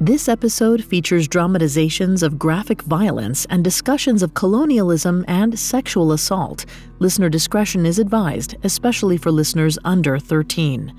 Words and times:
This 0.00 0.28
episode 0.28 0.84
features 0.84 1.26
dramatizations 1.26 2.22
of 2.22 2.38
graphic 2.38 2.82
violence 2.82 3.46
and 3.46 3.64
discussions 3.64 4.22
of 4.22 4.34
colonialism 4.34 5.24
and 5.26 5.58
sexual 5.58 6.12
assault. 6.12 6.66
Listener 6.98 7.30
discretion 7.30 7.86
is 7.86 7.98
advised, 7.98 8.56
especially 8.62 9.16
for 9.16 9.30
listeners 9.30 9.78
under 9.84 10.18
13. 10.18 10.94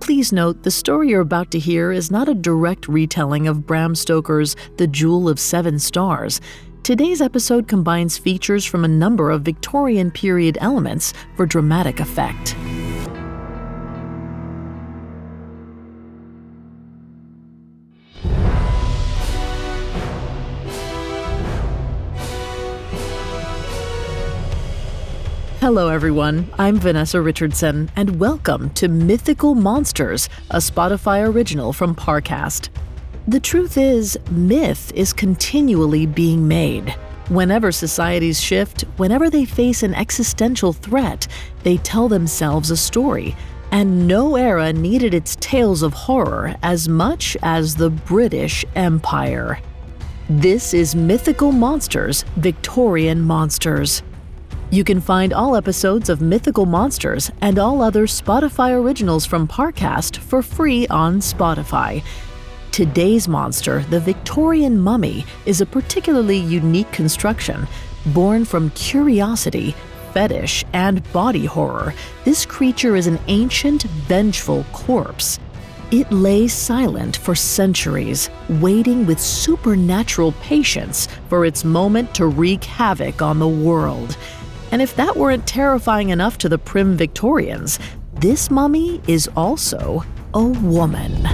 Please 0.00 0.32
note 0.32 0.64
the 0.64 0.72
story 0.72 1.10
you're 1.10 1.20
about 1.20 1.52
to 1.52 1.60
hear 1.60 1.92
is 1.92 2.10
not 2.10 2.28
a 2.28 2.34
direct 2.34 2.88
retelling 2.88 3.46
of 3.46 3.64
Bram 3.64 3.94
Stoker's 3.94 4.56
The 4.76 4.88
Jewel 4.88 5.28
of 5.28 5.38
Seven 5.38 5.78
Stars. 5.78 6.40
Today's 6.82 7.20
episode 7.20 7.68
combines 7.68 8.18
features 8.18 8.64
from 8.64 8.84
a 8.84 8.88
number 8.88 9.30
of 9.30 9.42
Victorian 9.42 10.10
period 10.10 10.58
elements 10.60 11.14
for 11.36 11.46
dramatic 11.46 12.00
effect. 12.00 12.56
Hello, 25.62 25.86
everyone. 25.90 26.50
I'm 26.58 26.76
Vanessa 26.80 27.20
Richardson, 27.20 27.88
and 27.94 28.18
welcome 28.18 28.70
to 28.70 28.88
Mythical 28.88 29.54
Monsters, 29.54 30.28
a 30.50 30.56
Spotify 30.56 31.24
original 31.24 31.72
from 31.72 31.94
Parcast. 31.94 32.68
The 33.28 33.38
truth 33.38 33.78
is, 33.78 34.18
myth 34.32 34.90
is 34.92 35.12
continually 35.12 36.04
being 36.04 36.48
made. 36.48 36.90
Whenever 37.28 37.70
societies 37.70 38.40
shift, 38.40 38.80
whenever 38.96 39.30
they 39.30 39.44
face 39.44 39.84
an 39.84 39.94
existential 39.94 40.72
threat, 40.72 41.28
they 41.62 41.76
tell 41.76 42.08
themselves 42.08 42.72
a 42.72 42.76
story. 42.76 43.36
And 43.70 44.08
no 44.08 44.34
era 44.34 44.72
needed 44.72 45.14
its 45.14 45.36
tales 45.36 45.84
of 45.84 45.92
horror 45.92 46.56
as 46.64 46.88
much 46.88 47.36
as 47.40 47.76
the 47.76 47.90
British 47.90 48.64
Empire. 48.74 49.60
This 50.28 50.74
is 50.74 50.96
Mythical 50.96 51.52
Monsters, 51.52 52.24
Victorian 52.34 53.20
Monsters. 53.20 54.02
You 54.72 54.84
can 54.84 55.02
find 55.02 55.34
all 55.34 55.54
episodes 55.54 56.08
of 56.08 56.22
Mythical 56.22 56.64
Monsters 56.64 57.30
and 57.42 57.58
all 57.58 57.82
other 57.82 58.06
Spotify 58.06 58.72
originals 58.72 59.26
from 59.26 59.46
Parcast 59.46 60.16
for 60.16 60.40
free 60.40 60.86
on 60.86 61.18
Spotify. 61.18 62.02
Today's 62.70 63.28
monster, 63.28 63.82
the 63.90 64.00
Victorian 64.00 64.80
mummy, 64.80 65.26
is 65.44 65.60
a 65.60 65.66
particularly 65.66 66.38
unique 66.38 66.90
construction. 66.90 67.68
Born 68.14 68.46
from 68.46 68.70
curiosity, 68.70 69.74
fetish, 70.14 70.64
and 70.72 71.02
body 71.12 71.44
horror, 71.44 71.92
this 72.24 72.46
creature 72.46 72.96
is 72.96 73.06
an 73.06 73.20
ancient, 73.28 73.82
vengeful 73.82 74.64
corpse. 74.72 75.38
It 75.90 76.10
lay 76.10 76.48
silent 76.48 77.18
for 77.18 77.34
centuries, 77.34 78.30
waiting 78.48 79.04
with 79.04 79.20
supernatural 79.20 80.32
patience 80.40 81.08
for 81.28 81.44
its 81.44 81.62
moment 81.62 82.14
to 82.14 82.24
wreak 82.24 82.64
havoc 82.64 83.20
on 83.20 83.38
the 83.38 83.46
world. 83.46 84.16
And 84.72 84.82
if 84.82 84.96
that 84.96 85.16
weren't 85.16 85.46
terrifying 85.46 86.08
enough 86.08 86.38
to 86.38 86.48
the 86.48 86.58
prim 86.58 86.96
Victorians, 86.96 87.78
this 88.14 88.50
mummy 88.50 89.00
is 89.06 89.28
also 89.36 90.02
a 90.34 90.42
woman. 90.42 91.28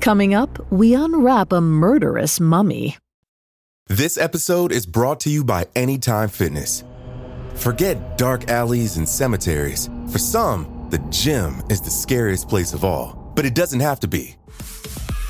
Coming 0.00 0.34
up, 0.34 0.58
we 0.70 0.94
unwrap 0.94 1.52
a 1.52 1.60
murderous 1.60 2.38
mummy. 2.38 2.96
This 3.86 4.16
episode 4.16 4.72
is 4.72 4.86
brought 4.86 5.20
to 5.20 5.30
you 5.30 5.42
by 5.42 5.66
Anytime 5.74 6.28
Fitness. 6.28 6.84
Forget 7.54 8.16
dark 8.16 8.48
alleys 8.48 8.96
and 8.96 9.08
cemeteries. 9.08 9.90
For 10.10 10.18
some, 10.18 10.86
the 10.90 10.98
gym 11.10 11.62
is 11.68 11.80
the 11.80 11.90
scariest 11.90 12.48
place 12.48 12.72
of 12.72 12.84
all, 12.84 13.32
but 13.34 13.44
it 13.44 13.54
doesn't 13.54 13.80
have 13.80 14.00
to 14.00 14.08
be. 14.08 14.36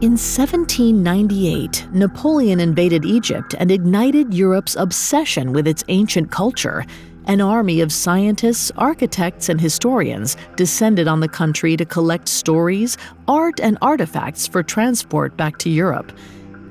In 0.00 0.18
1798, 0.18 1.86
Napoleon 1.92 2.58
invaded 2.58 3.04
Egypt 3.04 3.54
and 3.58 3.70
ignited 3.70 4.34
Europe's 4.34 4.74
obsession 4.74 5.52
with 5.52 5.68
its 5.68 5.84
ancient 5.86 6.32
culture. 6.32 6.84
An 7.26 7.40
army 7.40 7.80
of 7.80 7.92
scientists, 7.92 8.72
architects, 8.76 9.48
and 9.48 9.60
historians 9.60 10.36
descended 10.56 11.06
on 11.06 11.20
the 11.20 11.28
country 11.28 11.76
to 11.76 11.84
collect 11.84 12.28
stories, 12.28 12.98
art, 13.28 13.60
and 13.60 13.78
artifacts 13.80 14.48
for 14.48 14.64
transport 14.64 15.36
back 15.36 15.58
to 15.58 15.70
Europe. 15.70 16.12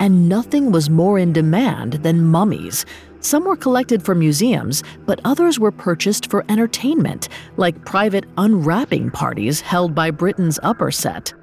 And 0.01 0.27
nothing 0.27 0.71
was 0.71 0.89
more 0.89 1.17
in 1.17 1.31
demand 1.31 1.93
than 2.03 2.25
mummies. 2.25 2.85
Some 3.21 3.45
were 3.45 3.55
collected 3.55 4.03
for 4.03 4.15
museums, 4.15 4.83
but 5.05 5.21
others 5.23 5.59
were 5.59 5.71
purchased 5.71 6.29
for 6.29 6.43
entertainment, 6.49 7.29
like 7.55 7.85
private 7.85 8.25
unwrapping 8.37 9.11
parties 9.11 9.61
held 9.61 9.95
by 9.95 10.11
Britain's 10.11 10.59
upper 10.61 10.91
set. 10.91 11.33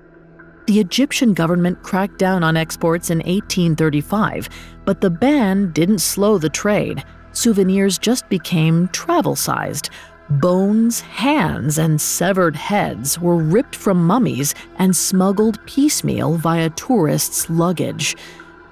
The 0.71 0.79
Egyptian 0.79 1.35
government 1.35 1.83
cracked 1.83 2.17
down 2.17 2.45
on 2.45 2.57
exports 2.57 3.11
in 3.11 3.19
1835, 3.19 4.49
but 4.85 5.01
the 5.01 5.11
ban 5.11 5.73
didn't 5.73 5.99
slow 5.99 6.39
the 6.39 6.49
trade. 6.49 7.03
Souvenirs 7.33 7.99
just 7.99 8.29
became 8.29 8.87
travel 8.93 9.35
sized. 9.35 9.91
Bones, 10.31 11.01
hands, 11.01 11.77
and 11.77 12.01
severed 12.01 12.55
heads 12.55 13.19
were 13.19 13.37
ripped 13.37 13.75
from 13.75 14.07
mummies 14.07 14.55
and 14.77 14.95
smuggled 14.95 15.59
piecemeal 15.67 16.37
via 16.37 16.71
tourists' 16.71 17.51
luggage. 17.51 18.15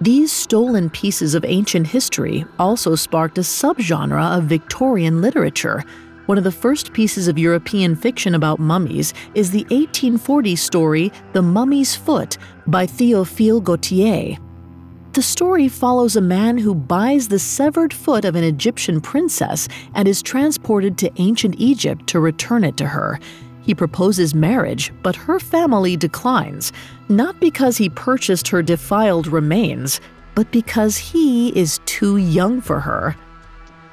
These 0.01 0.31
stolen 0.31 0.91
pieces 0.91 1.35
of 1.35 1.45
ancient 1.45 1.89
history 1.89 2.45
also 2.61 2.95
sparked 2.95 3.39
a 3.39 3.41
subgenre 3.41 4.39
of 4.39 4.45
Victorian 4.45 5.21
literature. 5.21 5.85
One 6.29 6.37
of 6.37 6.45
the 6.45 6.53
first 6.53 6.93
pieces 6.93 7.27
of 7.27 7.39
European 7.39 7.97
fiction 7.97 8.35
about 8.35 8.59
mummies 8.59 9.15
is 9.35 9.51
the 9.51 9.63
1840 9.71 10.57
story 10.57 11.11
The 11.33 11.41
Mummy's 11.41 11.97
Foot 11.97 12.37
by 12.67 12.87
Théophile 12.87 13.65
Gautier. 13.65 14.37
The 15.15 15.23
story 15.23 15.69
follows 15.69 16.17
a 16.17 16.21
man 16.21 16.59
who 16.59 16.75
buys 16.75 17.29
the 17.29 17.39
severed 17.39 17.95
foot 17.95 18.27
of 18.27 18.37
an 18.37 18.45
Egyptian 18.45 19.01
princess 19.01 19.69
and 19.95 20.07
is 20.07 20.21
transported 20.21 20.99
to 20.99 21.11
ancient 21.17 21.55
Egypt 21.57 22.07
to 22.09 22.21
return 22.21 22.63
it 22.63 22.77
to 22.77 22.87
her. 22.87 23.19
He 23.63 23.75
proposes 23.75 24.35
marriage, 24.35 24.93
but 25.03 25.17
her 25.17 25.41
family 25.41 25.97
declines, 25.97 26.75
not 27.09 27.41
because 27.41 27.79
he 27.79 27.89
purchased 27.89 28.49
her 28.49 28.61
defiled 28.61 29.29
remains, 29.29 29.99
but 30.35 30.53
because 30.53 30.99
he 30.99 31.59
is 31.59 31.81
too 31.87 32.19
young 32.19 32.61
for 32.61 32.81
her. 32.81 33.17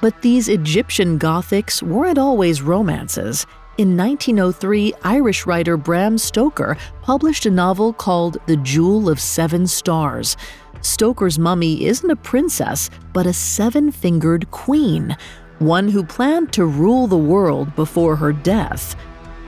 But 0.00 0.20
these 0.22 0.48
Egyptian 0.48 1.18
Gothics 1.18 1.82
weren't 1.82 2.18
always 2.18 2.62
romances. 2.62 3.46
In 3.78 3.96
1903, 3.96 4.94
Irish 5.04 5.46
writer 5.46 5.76
Bram 5.76 6.18
Stoker 6.18 6.76
published 7.02 7.46
a 7.46 7.50
novel 7.50 7.92
called 7.92 8.38
The 8.46 8.56
Jewel 8.56 9.08
of 9.08 9.20
Seven 9.20 9.66
Stars. 9.66 10.36
Stoker's 10.80 11.38
mummy 11.38 11.84
isn't 11.84 12.10
a 12.10 12.16
princess, 12.16 12.90
but 13.12 13.26
a 13.26 13.32
seven 13.32 13.90
fingered 13.90 14.50
queen, 14.50 15.16
one 15.58 15.88
who 15.88 16.04
planned 16.04 16.52
to 16.52 16.64
rule 16.64 17.06
the 17.06 17.16
world 17.16 17.74
before 17.74 18.16
her 18.16 18.32
death 18.32 18.96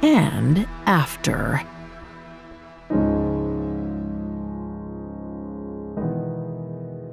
and 0.02 0.66
after. 0.86 1.62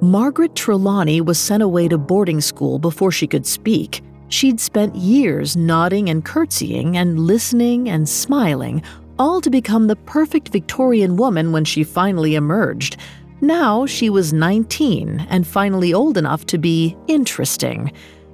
Margaret 0.06 0.54
Trelawney 0.54 1.20
was 1.20 1.36
sent 1.36 1.64
away 1.64 1.88
to 1.88 1.98
boarding 1.98 2.40
school 2.40 2.78
before 2.78 3.10
she 3.10 3.26
could 3.26 3.44
speak. 3.44 4.04
She'd 4.28 4.60
spent 4.60 4.94
years 4.94 5.56
nodding 5.56 6.10
and 6.10 6.24
curtsying 6.24 6.96
and 6.96 7.18
listening 7.18 7.88
and 7.88 8.08
smiling, 8.08 8.84
all 9.18 9.40
to 9.40 9.50
become 9.50 9.88
the 9.88 9.96
perfect 9.96 10.50
Victorian 10.50 11.16
woman 11.16 11.50
when 11.50 11.64
she 11.64 11.82
finally 11.82 12.36
emerged. 12.36 12.98
Now 13.40 13.84
she 13.84 14.08
was 14.08 14.32
19 14.32 15.26
and 15.28 15.44
finally 15.44 15.92
old 15.92 16.16
enough 16.16 16.46
to 16.46 16.58
be 16.58 16.96
interesting. 17.08 17.90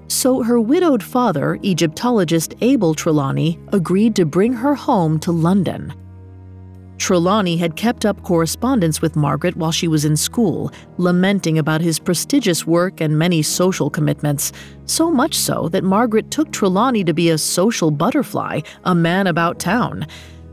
So 0.09 0.43
her 0.43 0.61
widowed 0.61 1.03
father, 1.03 1.59
Egyptologist 1.63 2.55
Abel 2.61 2.95
Trelawney, 2.95 3.59
agreed 3.69 4.15
to 4.17 4.27
bring 4.27 4.53
her 4.53 4.75
home 4.75 5.19
to 5.21 5.33
London. 5.33 5.95
Trelawney 6.99 7.57
had 7.57 7.77
kept 7.77 8.07
up 8.07 8.23
correspondence 8.23 9.03
with 9.03 9.17
Margaret 9.17 9.57
while 9.57 9.73
she 9.73 9.89
was 9.89 10.05
in 10.05 10.17
school, 10.17 10.73
lamenting 10.99 11.59
about 11.59 11.81
his 11.81 11.99
prestigious 11.99 12.67
work 12.67 13.01
and 13.01 13.19
many 13.19 13.43
social 13.43 13.91
commitments, 13.91 14.53
so 14.87 15.11
much 15.11 15.35
so 15.35 15.69
that 15.71 15.85
Margaret 15.85 16.31
took 16.31 16.53
Trelawney 16.53 17.03
to 17.05 17.13
be 17.13 17.31
a 17.31 17.39
social 17.39 17.91
butterfly, 17.91 18.61
a 18.85 18.95
man 18.95 19.27
about 19.27 19.59
town. 19.59 20.07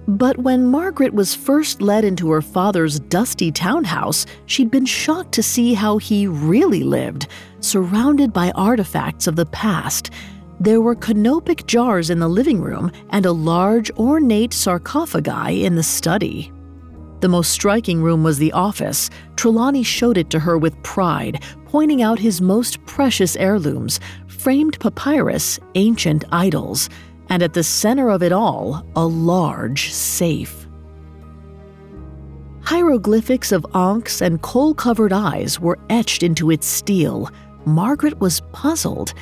But 0.07 0.39
when 0.39 0.65
Margaret 0.65 1.13
was 1.13 1.35
first 1.35 1.83
led 1.83 2.03
into 2.03 2.31
her 2.31 2.41
father's 2.41 2.99
dusty 2.99 3.51
townhouse, 3.51 4.25
she'd 4.47 4.71
been 4.71 4.85
shocked 4.85 5.33
to 5.33 5.43
see 5.43 5.75
how 5.75 5.99
he 5.99 6.25
really 6.25 6.83
lived, 6.83 7.27
surrounded 7.59 8.33
by 8.33 8.49
artifacts 8.55 9.27
of 9.27 9.35
the 9.35 9.45
past. 9.45 10.09
There 10.61 10.81
were 10.81 10.95
canopic 10.95 11.65
jars 11.67 12.09
in 12.09 12.19
the 12.19 12.27
living 12.27 12.59
room 12.61 12.91
and 13.11 13.25
a 13.25 13.31
large 13.31 13.89
ornate 13.91 14.53
sarcophagi 14.53 15.63
in 15.63 15.75
the 15.75 15.83
study. 15.83 16.51
The 17.21 17.29
most 17.29 17.51
striking 17.51 18.01
room 18.01 18.23
was 18.23 18.37
the 18.37 18.51
office. 18.51 19.09
Trelawney 19.35 19.83
showed 19.83 20.17
it 20.17 20.29
to 20.31 20.39
her 20.39 20.57
with 20.57 20.81
pride, 20.83 21.43
pointing 21.65 22.01
out 22.01 22.19
his 22.19 22.41
most 22.41 22.85
precious 22.85 23.35
heirlooms 23.37 23.99
framed 24.27 24.79
papyrus, 24.79 25.59
ancient 25.75 26.23
idols, 26.31 26.89
and 27.29 27.43
at 27.43 27.53
the 27.53 27.63
center 27.63 28.09
of 28.09 28.23
it 28.23 28.31
all, 28.31 28.85
a 28.95 29.05
large 29.05 29.91
safe. 29.91 30.65
Hieroglyphics 32.61 33.51
of 33.51 33.65
ankhs 33.73 34.21
and 34.21 34.41
kohl 34.41 34.73
covered 34.73 35.13
eyes 35.13 35.59
were 35.59 35.79
etched 35.89 36.23
into 36.23 36.51
its 36.51 36.67
steel. 36.67 37.29
Margaret 37.65 38.19
was 38.19 38.41
puzzled. 38.51 39.13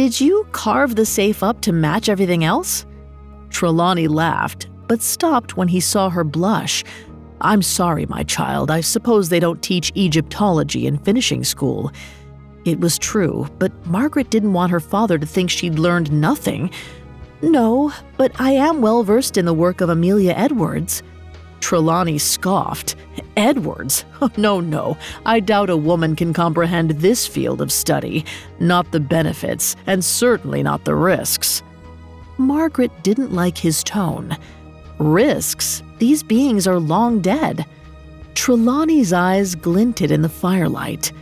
Did 0.00 0.18
you 0.18 0.46
carve 0.52 0.96
the 0.96 1.04
safe 1.04 1.42
up 1.42 1.60
to 1.60 1.74
match 1.74 2.08
everything 2.08 2.42
else? 2.42 2.86
Trelawney 3.50 4.08
laughed, 4.08 4.66
but 4.88 5.02
stopped 5.02 5.58
when 5.58 5.68
he 5.68 5.78
saw 5.78 6.08
her 6.08 6.24
blush. 6.24 6.82
I'm 7.42 7.60
sorry, 7.60 8.06
my 8.06 8.22
child. 8.22 8.70
I 8.70 8.80
suppose 8.80 9.28
they 9.28 9.40
don't 9.40 9.60
teach 9.60 9.92
Egyptology 9.94 10.86
in 10.86 10.96
finishing 10.96 11.44
school. 11.44 11.92
It 12.64 12.80
was 12.80 12.98
true, 12.98 13.46
but 13.58 13.72
Margaret 13.88 14.30
didn't 14.30 14.54
want 14.54 14.72
her 14.72 14.80
father 14.80 15.18
to 15.18 15.26
think 15.26 15.50
she'd 15.50 15.78
learned 15.78 16.10
nothing. 16.10 16.70
No, 17.42 17.92
but 18.16 18.32
I 18.40 18.52
am 18.52 18.80
well 18.80 19.02
versed 19.02 19.36
in 19.36 19.44
the 19.44 19.52
work 19.52 19.82
of 19.82 19.90
Amelia 19.90 20.32
Edwards. 20.32 21.02
Trelawney 21.60 22.18
scoffed. 22.18 22.96
Edwards? 23.36 24.04
Oh, 24.22 24.30
no, 24.36 24.60
no. 24.60 24.98
I 25.24 25.40
doubt 25.40 25.70
a 25.70 25.76
woman 25.78 26.14
can 26.14 26.34
comprehend 26.34 26.90
this 26.90 27.26
field 27.26 27.62
of 27.62 27.72
study. 27.72 28.26
Not 28.58 28.92
the 28.92 29.00
benefits, 29.00 29.76
and 29.86 30.04
certainly 30.04 30.62
not 30.62 30.84
the 30.84 30.94
risks. 30.94 31.62
Margaret 32.36 32.90
didn't 33.02 33.32
like 33.32 33.56
his 33.56 33.82
tone. 33.82 34.36
Risks? 34.98 35.82
These 35.98 36.22
beings 36.22 36.66
are 36.66 36.78
long 36.78 37.20
dead. 37.20 37.64
Trelawney's 38.34 39.14
eyes 39.14 39.54
glinted 39.54 40.10
in 40.10 40.20
the 40.20 40.28
firelight. 40.28 41.12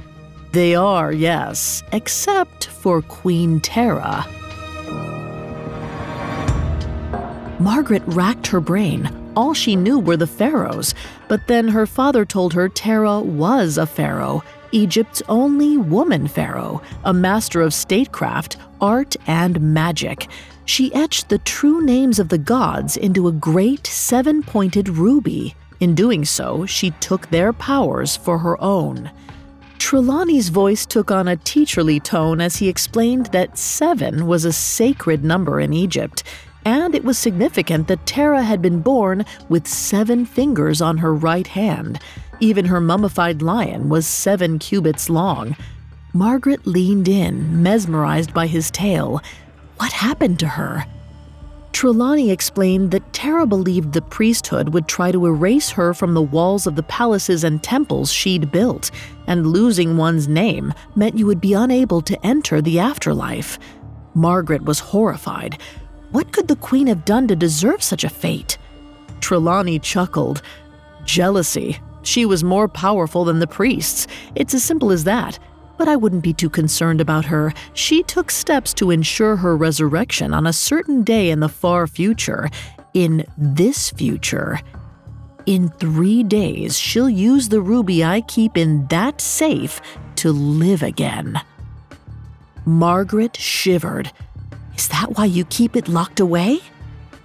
They 0.51 0.75
are, 0.75 1.13
yes, 1.13 1.85
except 1.93 2.67
for 2.67 3.01
Queen 3.03 3.61
Tara. 3.61 4.27
Margaret 7.61 8.03
racked 8.07 8.49
her 8.49 8.61
brain 8.61 9.18
all 9.37 9.55
she 9.55 9.77
knew 9.77 9.99
were 9.99 10.17
the 10.17 10.27
pharaohs, 10.27 10.95
but 11.29 11.47
then 11.47 11.69
her 11.69 11.87
father 11.87 12.25
told 12.25 12.55
her 12.55 12.69
Tara 12.69 13.21
was 13.21 13.79
a 13.79 13.87
pharaoh, 13.87 14.43
Egypt's 14.73 15.23
only 15.29 15.79
woman 15.79 16.29
pharaoh, 16.29 16.83
a 17.05 17.13
master 17.13 17.61
of 17.63 17.73
statecraft, 17.73 18.57
art, 18.81 19.17
and 19.27 19.61
magic. 19.61 20.29
She 20.65 20.93
etched 20.95 21.29
the 21.29 21.39
true 21.39 21.83
names 21.83 22.19
of 22.19 22.29
the 22.29 22.39
gods 22.39 22.97
into 22.97 23.29
a 23.29 23.33
great 23.33 23.87
seven 23.87 24.43
pointed 24.43 24.89
ruby. 24.89 25.55
In 25.81 25.95
doing 25.95 26.25
so, 26.25 26.67
she 26.67 26.91
took 26.91 27.31
their 27.31 27.53
powers 27.53 28.17
for 28.17 28.39
her 28.39 28.61
own. 28.61 29.11
Trelawney's 29.79 30.49
voice 30.49 30.85
took 30.85 31.11
on 31.11 31.29
a 31.29 31.37
teacherly 31.37 32.03
tone 32.03 32.41
as 32.41 32.57
he 32.57 32.69
explained 32.69 33.27
that 33.27 33.57
seven 33.57 34.27
was 34.27 34.45
a 34.45 34.53
sacred 34.53 35.25
number 35.25 35.61
in 35.61 35.73
Egypt, 35.73 36.25
and 36.65 36.95
it 36.95 37.05
was 37.05 37.19
significant 37.19 37.89
that 37.89 38.07
Tara 38.07 38.43
had 38.43 38.61
been 38.61 38.81
born 38.81 39.25
with 39.49 39.67
seven 39.67 40.25
fingers 40.27 40.81
on 40.81 40.99
her 40.99 41.15
right 41.15 41.47
hand. 41.47 41.99
Even 42.41 42.67
her 42.67 42.81
mummified 42.81 43.43
lion 43.43 43.89
was 43.89 44.07
seven 44.07 44.59
cubits 44.59 45.11
long. 45.11 45.57
Margaret 46.13 46.67
leaned 46.67 47.09
in, 47.09 47.63
mesmerized 47.63 48.33
by 48.33 48.47
his 48.47 48.71
tale. 48.71 49.21
What 49.77 49.93
happened 49.93 50.39
to 50.41 50.49
her? 50.49 50.85
Trelawney 51.73 52.31
explained 52.31 52.91
that 52.91 53.13
Tara 53.13 53.47
believed 53.47 53.93
the 53.93 54.03
priesthood 54.03 54.71
would 54.71 54.89
try 54.89 55.13
to 55.13 55.27
erase 55.27 55.71
her 55.71 55.95
from 55.95 56.15
the 56.15 56.23
walls 56.23 56.67
of 56.67 56.75
the 56.75 56.83
palaces 56.83 57.45
and 57.45 57.63
temples 57.63 58.13
she'd 58.13 58.51
built, 58.51 58.91
and 59.27 59.47
losing 59.47 59.97
one's 59.97 60.27
name 60.27 60.73
meant 60.97 61.19
you 61.19 61.27
would 61.27 61.41
be 61.41 61.53
unable 61.53 62.01
to 62.01 62.27
enter 62.27 62.61
the 62.61 62.81
afterlife. 62.81 63.59
Margaret 64.15 64.65
was 64.65 64.81
horrified. 64.81 65.59
What 66.11 66.33
could 66.33 66.49
the 66.49 66.57
queen 66.57 66.87
have 66.87 67.05
done 67.05 67.29
to 67.29 67.37
deserve 67.37 67.83
such 67.83 68.05
a 68.05 68.09
fate? 68.09 68.57
Trelawney 69.21 69.79
chuckled. 69.79 70.43
Jealousy. 71.05 71.79
She 72.03 72.25
was 72.25 72.43
more 72.43 72.69
powerful 72.69 73.25
than 73.25 73.41
the 73.41 73.47
priests. 73.47 74.07
It's 74.35 74.55
as 74.55 74.65
simple 74.65 74.91
as 74.91 75.05
that. 75.05 75.39
But 75.77 75.89
I 75.89 75.97
wouldn't 75.97 76.23
be 76.23 76.33
too 76.33 76.49
concerned 76.49 77.01
about 77.01 77.27
her. 77.27 77.53
She 77.75 78.03
took 78.03 78.31
steps 78.31 78.73
to 78.75 78.91
ensure 78.91 79.37
her 79.37 79.57
resurrection 79.57 80.33
on 80.33 80.47
a 80.47 80.53
certain 80.53 81.03
day 81.03 81.31
in 81.31 81.41
the 81.41 81.49
far 81.49 81.87
future. 81.87 82.49
In 82.95 83.25
this 83.37 83.91
future. 83.91 84.61
In 85.45 85.69
three 85.69 86.23
days, 86.23 86.79
she'll 86.79 87.09
use 87.09 87.49
the 87.49 87.61
ruby 87.61 88.03
I 88.05 88.23
keep 88.23 88.57
in 88.57 88.87
that 88.89 89.21
safe 89.21 89.81
to 90.17 90.33
live 90.33 90.83
again. 90.83 91.41
Margaret 92.65 93.37
shivered. 93.37 94.11
Is 94.79 94.87
that 94.89 95.17
why 95.17 95.25
you 95.25 95.45
keep 95.45 95.75
it 95.75 95.89
locked 95.89 96.21
away? 96.21 96.61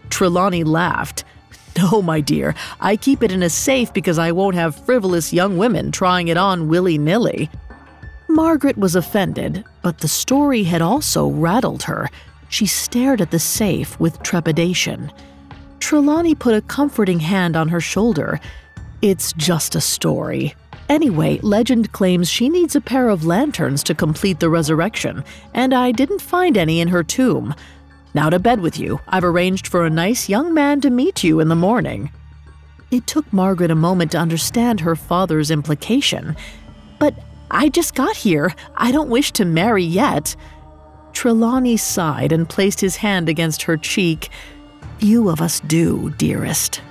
Trelawney 0.10 0.64
laughed. 0.64 1.24
No, 1.78 2.02
my 2.02 2.20
dear, 2.20 2.54
I 2.80 2.96
keep 2.96 3.24
it 3.24 3.32
in 3.32 3.42
a 3.42 3.50
safe 3.50 3.94
because 3.94 4.20
I 4.20 4.32
won't 4.32 4.56
have 4.56 4.86
frivolous 4.86 5.34
young 5.34 5.58
women 5.58 5.92
trying 5.92 6.28
it 6.28 6.38
on 6.38 6.68
willy 6.68 6.98
nilly. 7.00 7.50
Margaret 8.28 8.78
was 8.78 8.96
offended, 8.96 9.64
but 9.82 10.00
the 10.00 10.08
story 10.08 10.64
had 10.64 10.82
also 10.82 11.28
rattled 11.28 11.84
her. 11.84 12.10
She 12.50 12.66
stared 12.68 13.22
at 13.22 13.32
the 13.32 13.40
safe 13.40 14.00
with 14.00 14.22
trepidation. 14.22 15.12
Trelawney 15.80 16.36
put 16.36 16.54
a 16.54 16.62
comforting 16.62 17.20
hand 17.20 17.56
on 17.56 17.70
her 17.70 17.82
shoulder. 17.82 18.40
It's 19.02 19.34
just 19.34 19.76
a 19.76 19.82
story. 19.82 20.56
Anyway, 20.90 21.40
legend 21.42 21.92
claims 21.92 22.30
she 22.30 22.50
needs 22.50 22.76
a 22.76 22.82
pair 22.82 23.10
of 23.10 23.26
lanterns 23.26 23.84
to 23.84 23.96
complete 23.96 24.40
the 24.40 24.50
resurrection, 24.50 25.24
and 25.54 25.74
I 25.74 25.92
didn't 25.92 26.22
find 26.22 26.58
any 26.58 26.82
in 26.82 26.90
her 26.90 27.04
tomb. 27.04 27.56
Now 28.14 28.30
to 28.30 28.38
bed 28.38 28.60
with 28.60 28.78
you. 28.78 29.00
I've 29.08 29.24
arranged 29.24 29.68
for 29.68 29.86
a 29.86 29.90
nice 29.90 30.30
young 30.30 30.54
man 30.54 30.82
to 30.82 30.90
meet 30.90 31.24
you 31.24 31.40
in 31.40 31.48
the 31.48 31.56
morning. 31.56 32.12
It 32.92 33.08
took 33.08 33.32
Margaret 33.34 33.72
a 33.72 33.76
moment 33.76 34.12
to 34.12 34.20
understand 34.20 34.82
her 34.82 34.96
father's 34.96 35.50
implication. 35.50 36.36
But 37.00 37.16
I 37.50 37.70
just 37.70 37.96
got 37.96 38.16
here. 38.16 38.54
I 38.76 38.92
don't 38.92 39.10
wish 39.10 39.32
to 39.34 39.46
marry 39.46 39.84
yet. 39.84 40.36
Trelawney 41.12 41.78
sighed 41.78 42.32
and 42.32 42.48
placed 42.48 42.82
his 42.82 42.98
hand 42.98 43.30
against 43.30 43.64
her 43.64 43.78
cheek. 43.78 44.30
Few 45.00 45.30
of 45.30 45.42
us 45.42 45.60
do, 45.62 46.12
dearest. 46.18 46.82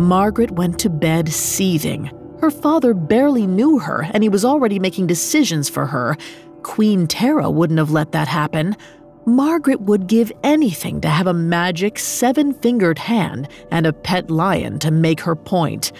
Margaret 0.00 0.52
went 0.52 0.78
to 0.78 0.88
bed 0.88 1.28
seething. 1.28 2.10
Her 2.40 2.50
father 2.50 2.94
barely 2.94 3.46
knew 3.46 3.78
her, 3.78 4.08
and 4.14 4.22
he 4.22 4.30
was 4.30 4.46
already 4.46 4.78
making 4.78 5.06
decisions 5.06 5.68
for 5.68 5.84
her. 5.84 6.16
Queen 6.62 7.06
Tara 7.06 7.50
wouldn't 7.50 7.78
have 7.78 7.90
let 7.90 8.12
that 8.12 8.26
happen. 8.26 8.78
Margaret 9.26 9.82
would 9.82 10.06
give 10.06 10.32
anything 10.42 11.02
to 11.02 11.08
have 11.10 11.26
a 11.26 11.34
magic 11.34 11.98
seven 11.98 12.54
fingered 12.54 12.98
hand 12.98 13.46
and 13.70 13.86
a 13.86 13.92
pet 13.92 14.30
lion 14.30 14.78
to 14.78 14.90
make 14.90 15.20
her 15.20 15.36
point. 15.36 15.92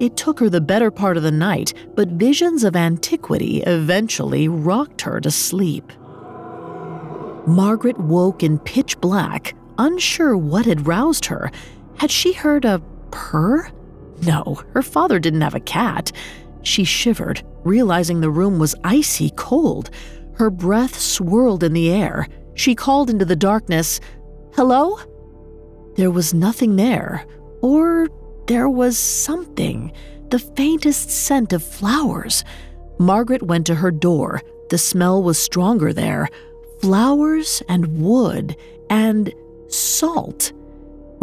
It 0.00 0.16
took 0.16 0.40
her 0.40 0.48
the 0.48 0.62
better 0.62 0.90
part 0.90 1.18
of 1.18 1.22
the 1.22 1.30
night, 1.30 1.74
but 1.94 2.08
visions 2.08 2.64
of 2.64 2.74
antiquity 2.74 3.62
eventually 3.64 4.48
rocked 4.48 5.02
her 5.02 5.20
to 5.20 5.30
sleep. 5.30 5.92
Margaret 7.46 7.98
woke 7.98 8.42
in 8.42 8.58
pitch 8.60 8.98
black, 9.02 9.54
unsure 9.76 10.38
what 10.38 10.64
had 10.64 10.86
roused 10.86 11.26
her. 11.26 11.50
Had 11.98 12.10
she 12.10 12.32
heard 12.32 12.64
a 12.64 12.80
purr? 13.12 13.70
No, 14.22 14.60
her 14.74 14.82
father 14.82 15.18
didn't 15.18 15.40
have 15.42 15.54
a 15.54 15.60
cat. 15.60 16.10
She 16.62 16.84
shivered, 16.84 17.42
realizing 17.64 18.20
the 18.20 18.30
room 18.30 18.58
was 18.58 18.74
icy 18.82 19.30
cold. 19.36 19.90
Her 20.34 20.50
breath 20.50 20.98
swirled 20.98 21.62
in 21.62 21.72
the 21.72 21.90
air. 21.90 22.26
She 22.54 22.74
called 22.74 23.10
into 23.10 23.24
the 23.24 23.36
darkness, 23.36 24.00
Hello? 24.54 24.98
There 25.96 26.10
was 26.10 26.34
nothing 26.34 26.76
there. 26.76 27.24
Or 27.62 28.08
there 28.46 28.68
was 28.68 28.98
something, 28.98 29.92
the 30.30 30.38
faintest 30.38 31.10
scent 31.10 31.52
of 31.52 31.62
flowers. 31.62 32.44
Margaret 32.98 33.42
went 33.42 33.66
to 33.66 33.74
her 33.76 33.90
door. 33.90 34.42
The 34.70 34.78
smell 34.78 35.22
was 35.22 35.38
stronger 35.38 35.92
there 35.92 36.28
flowers 36.80 37.62
and 37.68 38.02
wood 38.02 38.56
and 38.90 39.32
salt. 39.68 40.52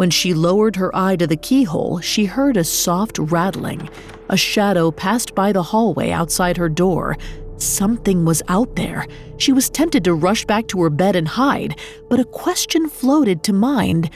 When 0.00 0.08
she 0.08 0.32
lowered 0.32 0.76
her 0.76 0.96
eye 0.96 1.16
to 1.16 1.26
the 1.26 1.36
keyhole, 1.36 2.00
she 2.00 2.24
heard 2.24 2.56
a 2.56 2.64
soft 2.64 3.18
rattling. 3.18 3.90
A 4.30 4.36
shadow 4.38 4.90
passed 4.90 5.34
by 5.34 5.52
the 5.52 5.62
hallway 5.62 6.10
outside 6.10 6.56
her 6.56 6.70
door. 6.70 7.18
Something 7.58 8.24
was 8.24 8.42
out 8.48 8.76
there. 8.76 9.06
She 9.36 9.52
was 9.52 9.68
tempted 9.68 10.02
to 10.04 10.14
rush 10.14 10.46
back 10.46 10.68
to 10.68 10.80
her 10.80 10.88
bed 10.88 11.16
and 11.16 11.28
hide, 11.28 11.78
but 12.08 12.18
a 12.18 12.24
question 12.24 12.88
floated 12.88 13.42
to 13.42 13.52
mind 13.52 14.08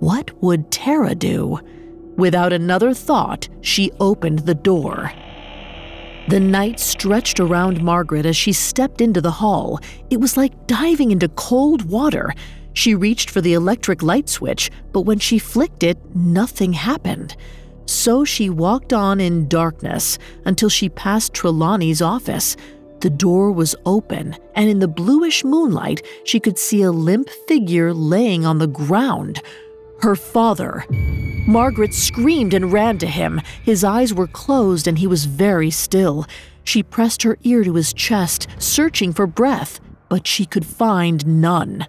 What 0.00 0.32
would 0.42 0.72
Tara 0.72 1.14
do? 1.14 1.60
Without 2.16 2.52
another 2.52 2.92
thought, 2.92 3.48
she 3.60 3.92
opened 4.00 4.40
the 4.40 4.56
door. 4.56 5.12
The 6.28 6.40
night 6.40 6.80
stretched 6.80 7.38
around 7.38 7.84
Margaret 7.84 8.26
as 8.26 8.36
she 8.36 8.52
stepped 8.52 9.00
into 9.00 9.20
the 9.20 9.30
hall. 9.30 9.78
It 10.10 10.20
was 10.20 10.36
like 10.36 10.66
diving 10.66 11.12
into 11.12 11.28
cold 11.28 11.88
water. 11.88 12.34
She 12.72 12.94
reached 12.94 13.30
for 13.30 13.40
the 13.40 13.54
electric 13.54 14.02
light 14.02 14.28
switch, 14.28 14.70
but 14.92 15.02
when 15.02 15.18
she 15.18 15.38
flicked 15.38 15.82
it, 15.82 15.98
nothing 16.14 16.72
happened. 16.72 17.36
So 17.86 18.24
she 18.24 18.48
walked 18.48 18.92
on 18.92 19.20
in 19.20 19.48
darkness 19.48 20.18
until 20.44 20.68
she 20.68 20.88
passed 20.88 21.34
Trelawney's 21.34 22.00
office. 22.00 22.56
The 23.00 23.10
door 23.10 23.50
was 23.50 23.74
open, 23.86 24.36
and 24.54 24.68
in 24.68 24.78
the 24.78 24.88
bluish 24.88 25.42
moonlight, 25.42 26.06
she 26.24 26.38
could 26.38 26.58
see 26.58 26.82
a 26.82 26.92
limp 26.92 27.28
figure 27.48 27.92
laying 27.92 28.46
on 28.46 28.58
the 28.58 28.66
ground. 28.66 29.42
Her 30.02 30.14
father. 30.14 30.84
Margaret 31.46 31.94
screamed 31.94 32.54
and 32.54 32.72
ran 32.72 32.98
to 32.98 33.06
him. 33.06 33.40
His 33.62 33.82
eyes 33.82 34.14
were 34.14 34.26
closed 34.26 34.86
and 34.86 34.98
he 34.98 35.06
was 35.06 35.24
very 35.24 35.70
still. 35.70 36.26
She 36.62 36.82
pressed 36.82 37.22
her 37.22 37.38
ear 37.42 37.64
to 37.64 37.74
his 37.74 37.92
chest, 37.92 38.46
searching 38.58 39.12
for 39.12 39.26
breath, 39.26 39.80
but 40.08 40.26
she 40.26 40.46
could 40.46 40.64
find 40.64 41.26
none. 41.26 41.86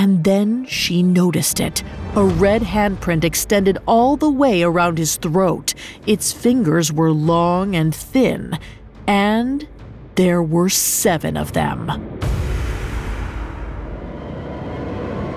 And 0.00 0.24
then 0.24 0.64
she 0.64 1.02
noticed 1.02 1.60
it. 1.60 1.82
A 2.16 2.24
red 2.24 2.62
handprint 2.62 3.22
extended 3.22 3.76
all 3.84 4.16
the 4.16 4.30
way 4.30 4.62
around 4.62 4.96
his 4.96 5.16
throat. 5.16 5.74
Its 6.06 6.32
fingers 6.32 6.90
were 6.90 7.10
long 7.10 7.76
and 7.76 7.94
thin, 7.94 8.58
and 9.06 9.68
there 10.14 10.42
were 10.42 10.70
seven 10.70 11.36
of 11.36 11.52
them. 11.52 11.90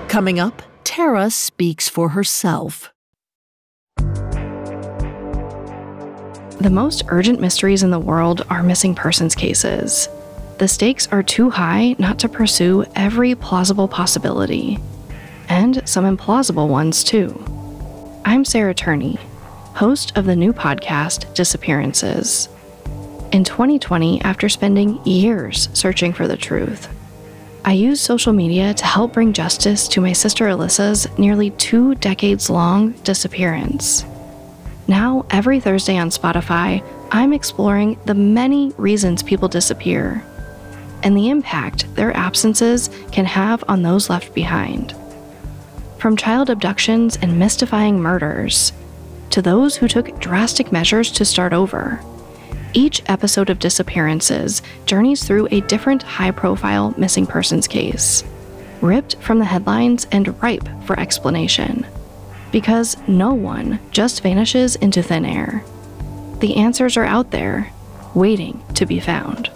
Coming 0.08 0.40
up, 0.40 0.62
Tara 0.82 1.28
speaks 1.28 1.90
for 1.90 2.08
herself. 2.08 2.90
The 6.58 6.70
most 6.72 7.02
urgent 7.08 7.38
mysteries 7.38 7.82
in 7.82 7.90
the 7.90 8.00
world 8.00 8.46
are 8.48 8.62
missing 8.62 8.94
persons 8.94 9.34
cases. 9.34 10.08
The 10.56 10.68
stakes 10.68 11.08
are 11.08 11.24
too 11.24 11.50
high 11.50 11.96
not 11.98 12.20
to 12.20 12.28
pursue 12.28 12.84
every 12.94 13.34
plausible 13.34 13.88
possibility, 13.88 14.78
and 15.48 15.86
some 15.86 16.04
implausible 16.04 16.68
ones 16.68 17.02
too. 17.02 17.44
I'm 18.24 18.44
Sarah 18.44 18.72
Turney, 18.72 19.18
host 19.74 20.16
of 20.16 20.26
the 20.26 20.36
new 20.36 20.52
podcast 20.52 21.34
Disappearances. 21.34 22.48
In 23.32 23.42
2020, 23.42 24.20
after 24.20 24.48
spending 24.48 25.04
years 25.04 25.68
searching 25.72 26.12
for 26.12 26.28
the 26.28 26.36
truth, 26.36 26.88
I 27.64 27.72
used 27.72 28.04
social 28.04 28.32
media 28.32 28.74
to 28.74 28.84
help 28.84 29.14
bring 29.14 29.32
justice 29.32 29.88
to 29.88 30.00
my 30.00 30.12
sister 30.12 30.44
Alyssa's 30.44 31.08
nearly 31.18 31.50
two 31.50 31.96
decades 31.96 32.48
long 32.48 32.92
disappearance. 33.02 34.04
Now, 34.86 35.26
every 35.30 35.58
Thursday 35.58 35.96
on 35.96 36.10
Spotify, 36.10 36.84
I'm 37.10 37.32
exploring 37.32 37.98
the 38.04 38.14
many 38.14 38.72
reasons 38.76 39.24
people 39.24 39.48
disappear 39.48 40.22
and 41.04 41.16
the 41.16 41.28
impact 41.28 41.94
their 41.94 42.16
absences 42.16 42.90
can 43.12 43.26
have 43.26 43.62
on 43.68 43.82
those 43.82 44.10
left 44.10 44.34
behind. 44.34 44.96
From 45.98 46.16
child 46.16 46.50
abductions 46.50 47.16
and 47.22 47.38
mystifying 47.38 48.00
murders 48.00 48.72
to 49.30 49.40
those 49.40 49.76
who 49.76 49.88
took 49.88 50.18
drastic 50.18 50.72
measures 50.72 51.10
to 51.12 51.24
start 51.24 51.52
over, 51.52 52.00
each 52.72 53.02
episode 53.06 53.50
of 53.50 53.58
Disappearances 53.58 54.62
journeys 54.84 55.24
through 55.24 55.48
a 55.50 55.60
different 55.62 56.02
high 56.02 56.32
profile 56.32 56.94
missing 56.98 57.26
persons 57.26 57.68
case, 57.68 58.24
ripped 58.80 59.16
from 59.16 59.38
the 59.38 59.44
headlines 59.44 60.06
and 60.10 60.42
ripe 60.42 60.68
for 60.84 60.98
explanation. 60.98 61.86
Because 62.50 62.96
no 63.08 63.32
one 63.34 63.80
just 63.90 64.22
vanishes 64.22 64.76
into 64.76 65.02
thin 65.02 65.24
air. 65.24 65.64
The 66.40 66.56
answers 66.56 66.96
are 66.96 67.04
out 67.04 67.30
there, 67.30 67.72
waiting 68.14 68.62
to 68.74 68.86
be 68.86 69.00
found. 69.00 69.50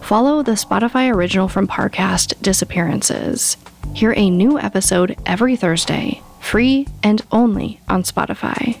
Follow 0.00 0.42
the 0.42 0.52
Spotify 0.52 1.14
original 1.14 1.48
from 1.48 1.68
Parcast 1.68 2.40
Disappearances. 2.40 3.56
Hear 3.94 4.14
a 4.16 4.30
new 4.30 4.58
episode 4.58 5.18
every 5.26 5.56
Thursday, 5.56 6.22
free 6.40 6.86
and 7.02 7.22
only 7.30 7.80
on 7.88 8.02
Spotify. 8.04 8.80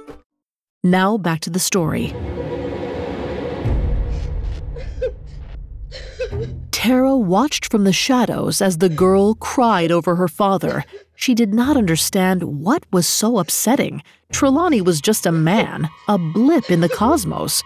Now 0.83 1.15
back 1.15 1.41
to 1.41 1.51
the 1.51 1.59
story. 1.59 2.11
Tara 6.71 7.15
watched 7.15 7.69
from 7.69 7.83
the 7.83 7.93
shadows 7.93 8.63
as 8.63 8.79
the 8.79 8.89
girl 8.89 9.35
cried 9.35 9.91
over 9.91 10.15
her 10.15 10.27
father. 10.27 10.83
She 11.13 11.35
did 11.35 11.53
not 11.53 11.77
understand 11.77 12.41
what 12.41 12.83
was 12.91 13.05
so 13.05 13.37
upsetting. 13.37 14.01
Trelawney 14.31 14.81
was 14.81 15.01
just 15.01 15.27
a 15.27 15.31
man, 15.31 15.87
a 16.07 16.17
blip 16.17 16.71
in 16.71 16.81
the 16.81 16.89
cosmos. 16.89 17.61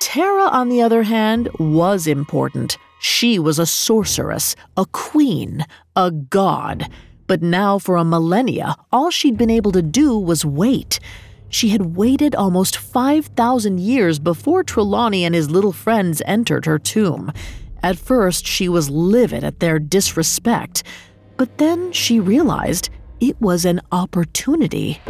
Tara, 0.00 0.44
on 0.48 0.68
the 0.68 0.82
other 0.82 1.04
hand, 1.04 1.48
was 1.58 2.06
important. 2.06 2.76
She 3.00 3.38
was 3.38 3.58
a 3.58 3.64
sorceress, 3.64 4.56
a 4.76 4.84
queen, 4.84 5.64
a 5.96 6.10
god. 6.10 6.90
But 7.26 7.40
now, 7.40 7.78
for 7.78 7.96
a 7.96 8.04
millennia, 8.04 8.76
all 8.92 9.10
she'd 9.10 9.38
been 9.38 9.48
able 9.48 9.72
to 9.72 9.80
do 9.80 10.18
was 10.18 10.44
wait. 10.44 11.00
She 11.52 11.68
had 11.68 11.94
waited 11.94 12.34
almost 12.34 12.78
5,000 12.78 13.78
years 13.78 14.18
before 14.18 14.64
Trelawney 14.64 15.24
and 15.24 15.34
his 15.34 15.50
little 15.50 15.70
friends 15.70 16.22
entered 16.24 16.64
her 16.64 16.78
tomb. 16.78 17.30
At 17.82 17.98
first, 17.98 18.46
she 18.46 18.70
was 18.70 18.88
livid 18.88 19.44
at 19.44 19.60
their 19.60 19.78
disrespect, 19.78 20.82
but 21.36 21.58
then 21.58 21.92
she 21.92 22.18
realized 22.18 22.88
it 23.20 23.38
was 23.38 23.66
an 23.66 23.82
opportunity. 23.92 25.00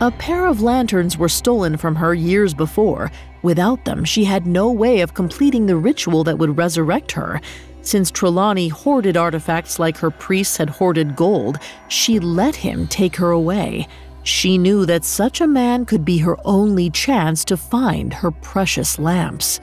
A 0.00 0.12
pair 0.18 0.46
of 0.46 0.62
lanterns 0.62 1.18
were 1.18 1.28
stolen 1.28 1.76
from 1.76 1.96
her 1.96 2.14
years 2.14 2.54
before. 2.54 3.10
Without 3.42 3.84
them, 3.86 4.04
she 4.04 4.24
had 4.24 4.46
no 4.46 4.70
way 4.70 5.00
of 5.00 5.14
completing 5.14 5.66
the 5.66 5.76
ritual 5.76 6.22
that 6.24 6.38
would 6.38 6.56
resurrect 6.56 7.10
her. 7.12 7.40
Since 7.82 8.12
Trelawney 8.12 8.68
hoarded 8.68 9.16
artifacts 9.16 9.78
like 9.80 9.96
her 9.96 10.10
priests 10.10 10.58
had 10.58 10.70
hoarded 10.70 11.16
gold, 11.16 11.58
she 11.88 12.20
let 12.20 12.54
him 12.54 12.86
take 12.86 13.16
her 13.16 13.30
away. 13.30 13.88
She 14.26 14.58
knew 14.58 14.86
that 14.86 15.04
such 15.04 15.40
a 15.40 15.46
man 15.46 15.84
could 15.84 16.04
be 16.04 16.18
her 16.18 16.36
only 16.44 16.90
chance 16.90 17.44
to 17.44 17.56
find 17.56 18.12
her 18.12 18.32
precious 18.32 18.98
lamps. 18.98 19.60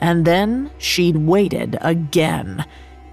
And 0.00 0.24
then 0.24 0.70
she'd 0.78 1.16
waited 1.16 1.78
again. 1.80 2.64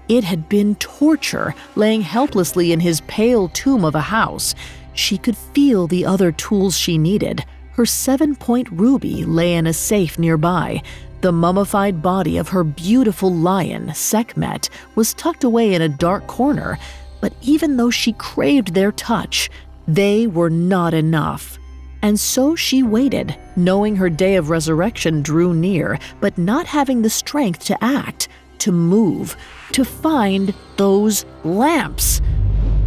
It 0.08 0.22
had 0.22 0.48
been 0.48 0.76
torture, 0.76 1.56
laying 1.74 2.02
helplessly 2.02 2.70
in 2.70 2.78
his 2.78 3.00
pale 3.08 3.48
tomb 3.48 3.84
of 3.84 3.96
a 3.96 4.00
house. 4.00 4.54
She 4.94 5.18
could 5.18 5.36
feel 5.36 5.88
the 5.88 6.06
other 6.06 6.30
tools 6.30 6.78
she 6.78 6.98
needed. 6.98 7.44
Her 7.72 7.84
seven 7.84 8.36
point 8.36 8.68
ruby 8.70 9.24
lay 9.24 9.54
in 9.54 9.66
a 9.66 9.72
safe 9.72 10.20
nearby. 10.20 10.84
The 11.20 11.32
mummified 11.32 12.00
body 12.00 12.36
of 12.36 12.50
her 12.50 12.62
beautiful 12.62 13.34
lion, 13.34 13.92
Sekhmet, 13.92 14.70
was 14.94 15.14
tucked 15.14 15.42
away 15.42 15.74
in 15.74 15.82
a 15.82 15.88
dark 15.88 16.28
corner. 16.28 16.78
But 17.20 17.32
even 17.42 17.76
though 17.76 17.90
she 17.90 18.12
craved 18.12 18.72
their 18.72 18.92
touch, 18.92 19.50
they 19.94 20.26
were 20.26 20.50
not 20.50 20.94
enough. 20.94 21.58
And 22.02 22.18
so 22.18 22.54
she 22.54 22.82
waited, 22.82 23.36
knowing 23.56 23.96
her 23.96 24.08
day 24.08 24.36
of 24.36 24.48
resurrection 24.48 25.22
drew 25.22 25.52
near, 25.52 25.98
but 26.20 26.38
not 26.38 26.66
having 26.66 27.02
the 27.02 27.10
strength 27.10 27.64
to 27.66 27.84
act, 27.84 28.28
to 28.58 28.72
move, 28.72 29.36
to 29.72 29.84
find 29.84 30.54
those 30.76 31.26
lamps. 31.44 32.22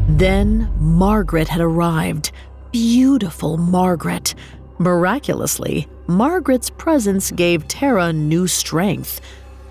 Then 0.08 0.72
Margaret 0.80 1.48
had 1.48 1.62
arrived. 1.62 2.32
Beautiful 2.72 3.58
Margaret. 3.58 4.34
Miraculously, 4.80 5.88
Margaret's 6.08 6.72
presence 6.72 7.32
gave 7.32 7.68
Tara 7.68 8.12
new 8.12 8.48
strength. 8.48 9.22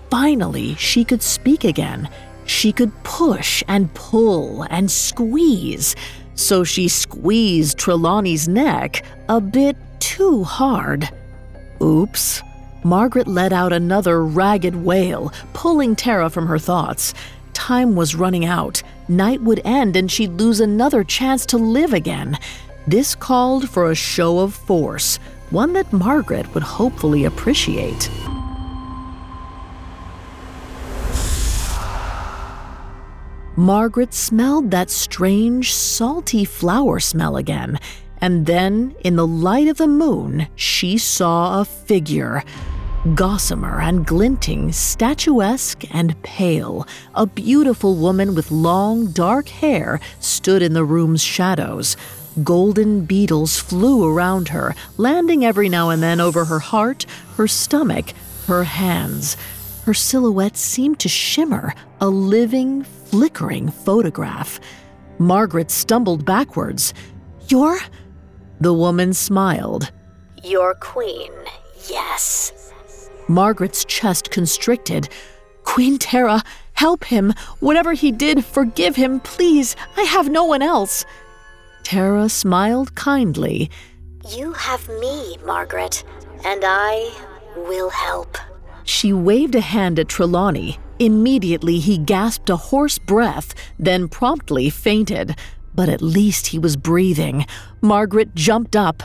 Finally, 0.09 0.75
she 0.75 1.03
could 1.03 1.21
speak 1.21 1.63
again. 1.63 2.09
She 2.45 2.71
could 2.71 2.91
push 3.03 3.63
and 3.67 3.93
pull 3.93 4.63
and 4.63 4.89
squeeze. 4.89 5.95
So 6.35 6.63
she 6.63 6.87
squeezed 6.87 7.77
Trelawney's 7.77 8.47
neck 8.47 9.05
a 9.29 9.39
bit 9.39 9.77
too 9.99 10.43
hard. 10.43 11.09
Oops. 11.81 12.41
Margaret 12.83 13.27
let 13.27 13.53
out 13.53 13.71
another 13.71 14.23
ragged 14.25 14.75
wail, 14.75 15.31
pulling 15.53 15.95
Tara 15.95 16.29
from 16.29 16.47
her 16.47 16.59
thoughts. 16.59 17.13
Time 17.53 17.95
was 17.95 18.15
running 18.15 18.45
out. 18.45 18.83
Night 19.07 19.41
would 19.41 19.61
end 19.63 19.95
and 19.95 20.11
she'd 20.11 20.31
lose 20.31 20.59
another 20.59 21.03
chance 21.03 21.45
to 21.47 21.57
live 21.57 21.93
again. 21.93 22.37
This 22.87 23.15
called 23.15 23.69
for 23.69 23.89
a 23.89 23.95
show 23.95 24.39
of 24.39 24.53
force, 24.53 25.17
one 25.49 25.73
that 25.73 25.93
Margaret 25.93 26.53
would 26.53 26.63
hopefully 26.63 27.23
appreciate. 27.25 28.09
Margaret 33.55 34.15
smelled 34.15 34.71
that 34.71 34.89
strange, 34.89 35.73
salty 35.73 36.43
flower 36.43 36.99
smell 36.99 37.37
again, 37.37 37.77
and 38.19 38.47
then, 38.47 38.95
in 39.03 39.15
the 39.15 39.27
light 39.27 39.67
of 39.67 39.77
the 39.77 39.87
moon, 39.87 40.47
she 40.55 40.97
saw 40.97 41.61
a 41.61 41.65
figure. 41.65 42.43
Gossamer 43.13 43.79
and 43.79 44.07
glinting, 44.07 44.71
statuesque 44.71 45.83
and 45.93 46.19
pale, 46.23 46.87
a 47.13 47.27
beautiful 47.27 47.95
woman 47.95 48.33
with 48.33 48.49
long, 48.49 49.11
dark 49.11 49.49
hair 49.49 49.99
stood 50.19 50.63
in 50.63 50.73
the 50.73 50.85
room's 50.85 51.21
shadows. 51.21 51.95
Golden 52.43 53.05
beetles 53.05 53.59
flew 53.59 54.09
around 54.09 54.47
her, 54.47 54.73
landing 54.97 55.45
every 55.45 55.69
now 55.69 55.91
and 55.91 56.01
then 56.01 56.19
over 56.19 56.45
her 56.45 56.59
heart, 56.59 57.05
her 57.35 57.47
stomach, 57.47 58.13
her 58.47 58.63
hands. 58.63 59.37
Her 59.85 59.93
silhouette 59.93 60.55
seemed 60.55 60.99
to 60.99 61.09
shimmer, 61.09 61.73
a 61.99 62.07
living, 62.07 62.83
flickering 62.83 63.69
photograph. 63.69 64.59
Margaret 65.19 65.69
stumbled 65.69 66.25
backwards. 66.25 66.93
You're. 67.49 67.79
The 68.61 68.73
woman 68.73 69.13
smiled. 69.13 69.91
Your 70.41 70.73
queen, 70.75 71.31
yes. 71.89 72.71
Margaret's 73.27 73.83
chest 73.85 74.31
constricted. 74.31 75.09
Queen 75.63 75.97
Tara, 75.97 76.43
help 76.73 77.03
him. 77.03 77.33
Whatever 77.59 77.93
he 77.93 78.11
did, 78.11 78.45
forgive 78.45 78.95
him, 78.95 79.19
please. 79.19 79.75
I 79.97 80.03
have 80.03 80.29
no 80.29 80.45
one 80.45 80.61
else. 80.61 81.05
Tara 81.83 82.29
smiled 82.29 82.95
kindly. 82.95 83.69
You 84.29 84.53
have 84.53 84.87
me, 84.87 85.37
Margaret, 85.45 86.05
and 86.45 86.63
I 86.65 87.11
will 87.55 87.89
help. 87.89 88.37
She 88.83 89.13
waved 89.13 89.55
a 89.55 89.61
hand 89.61 89.99
at 89.99 90.09
Trelawney. 90.09 90.77
Immediately, 90.99 91.79
he 91.79 91.97
gasped 91.97 92.49
a 92.49 92.55
hoarse 92.55 92.99
breath, 92.99 93.53
then 93.79 94.07
promptly 94.07 94.69
fainted. 94.69 95.35
But 95.75 95.89
at 95.89 96.01
least 96.01 96.47
he 96.47 96.59
was 96.59 96.77
breathing. 96.77 97.45
Margaret 97.81 98.35
jumped 98.35 98.75
up. 98.75 99.03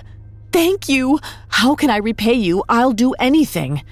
Thank 0.53 0.89
you! 0.89 1.19
How 1.49 1.75
can 1.75 1.91
I 1.91 1.99
repay 1.99 2.35
you? 2.35 2.65
I'll 2.69 2.93
do 2.93 3.13
anything. 3.15 3.83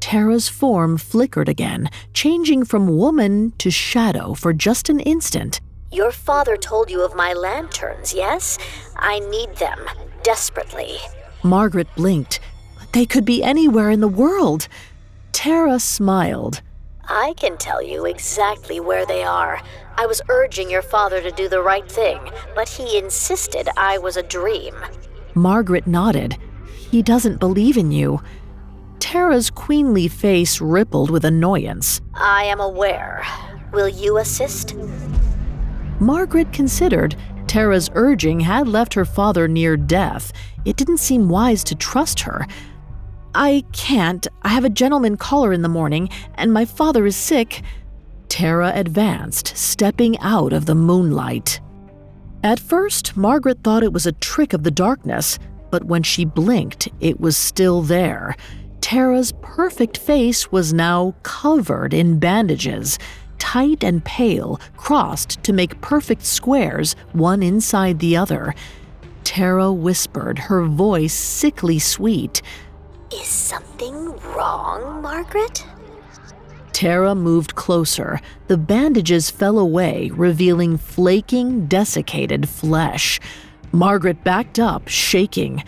Tara's 0.00 0.48
form 0.48 0.98
flickered 0.98 1.48
again, 1.48 1.88
changing 2.12 2.64
from 2.64 2.96
woman 2.96 3.52
to 3.58 3.70
shadow 3.70 4.34
for 4.34 4.52
just 4.52 4.88
an 4.88 5.00
instant. 5.00 5.60
Your 5.92 6.10
father 6.10 6.56
told 6.56 6.90
you 6.90 7.02
of 7.02 7.14
my 7.14 7.32
lanterns, 7.32 8.12
yes? 8.12 8.58
I 8.96 9.20
need 9.20 9.54
them, 9.56 9.78
desperately. 10.22 10.96
Margaret 11.42 11.86
blinked. 11.96 12.40
But 12.78 12.92
they 12.92 13.06
could 13.06 13.24
be 13.24 13.42
anywhere 13.42 13.90
in 13.90 14.00
the 14.00 14.08
world. 14.08 14.68
Tara 15.32 15.80
smiled. 15.80 16.62
I 17.08 17.34
can 17.36 17.56
tell 17.56 17.82
you 17.82 18.04
exactly 18.04 18.80
where 18.80 19.06
they 19.06 19.22
are. 19.22 19.60
I 19.96 20.06
was 20.06 20.22
urging 20.28 20.70
your 20.70 20.82
father 20.82 21.20
to 21.20 21.30
do 21.30 21.48
the 21.48 21.62
right 21.62 21.90
thing, 21.90 22.20
but 22.54 22.68
he 22.68 22.98
insisted 22.98 23.68
I 23.76 23.98
was 23.98 24.16
a 24.16 24.22
dream. 24.22 24.74
Margaret 25.34 25.86
nodded. 25.86 26.36
He 26.90 27.02
doesn't 27.02 27.40
believe 27.40 27.76
in 27.76 27.90
you. 27.90 28.22
Tara's 29.00 29.50
queenly 29.50 30.06
face 30.06 30.60
rippled 30.60 31.10
with 31.10 31.24
annoyance. 31.24 32.00
I 32.14 32.44
am 32.44 32.60
aware. 32.60 33.24
Will 33.72 33.88
you 33.88 34.18
assist? 34.18 34.76
Margaret 35.98 36.52
considered. 36.52 37.16
Tara's 37.46 37.90
urging 37.94 38.40
had 38.40 38.68
left 38.68 38.94
her 38.94 39.04
father 39.04 39.48
near 39.48 39.76
death. 39.76 40.32
It 40.64 40.76
didn't 40.76 40.98
seem 40.98 41.28
wise 41.28 41.64
to 41.64 41.74
trust 41.74 42.20
her. 42.20 42.46
I 43.34 43.64
can't. 43.72 44.26
I 44.42 44.48
have 44.48 44.64
a 44.64 44.70
gentleman 44.70 45.16
caller 45.16 45.52
in 45.52 45.62
the 45.62 45.68
morning, 45.68 46.08
and 46.34 46.52
my 46.52 46.64
father 46.64 47.06
is 47.06 47.16
sick. 47.16 47.62
Tara 48.28 48.72
advanced, 48.74 49.56
stepping 49.56 50.18
out 50.18 50.52
of 50.52 50.66
the 50.66 50.74
moonlight. 50.74 51.60
At 52.42 52.58
first, 52.58 53.16
Margaret 53.16 53.62
thought 53.62 53.82
it 53.82 53.92
was 53.92 54.06
a 54.06 54.12
trick 54.12 54.52
of 54.52 54.64
the 54.64 54.70
darkness, 54.70 55.38
but 55.70 55.84
when 55.84 56.02
she 56.02 56.24
blinked, 56.24 56.88
it 57.00 57.20
was 57.20 57.36
still 57.36 57.82
there. 57.82 58.36
Tara's 58.80 59.32
perfect 59.40 59.96
face 59.96 60.50
was 60.50 60.74
now 60.74 61.14
covered 61.22 61.94
in 61.94 62.18
bandages, 62.18 62.98
tight 63.38 63.82
and 63.82 64.04
pale, 64.04 64.60
crossed 64.76 65.42
to 65.44 65.52
make 65.52 65.80
perfect 65.80 66.24
squares, 66.24 66.96
one 67.12 67.42
inside 67.42 68.00
the 68.00 68.16
other. 68.16 68.54
Tara 69.24 69.72
whispered, 69.72 70.38
her 70.38 70.64
voice 70.64 71.14
sickly 71.14 71.78
sweet. 71.78 72.42
Is 73.14 73.26
something 73.26 74.16
wrong, 74.34 75.02
Margaret? 75.02 75.66
Tara 76.72 77.14
moved 77.14 77.54
closer. 77.54 78.20
The 78.48 78.56
bandages 78.56 79.30
fell 79.30 79.58
away, 79.58 80.10
revealing 80.14 80.78
flaking, 80.78 81.66
desiccated 81.66 82.48
flesh. 82.48 83.20
Margaret 83.70 84.24
backed 84.24 84.58
up, 84.58 84.88
shaking. 84.88 85.62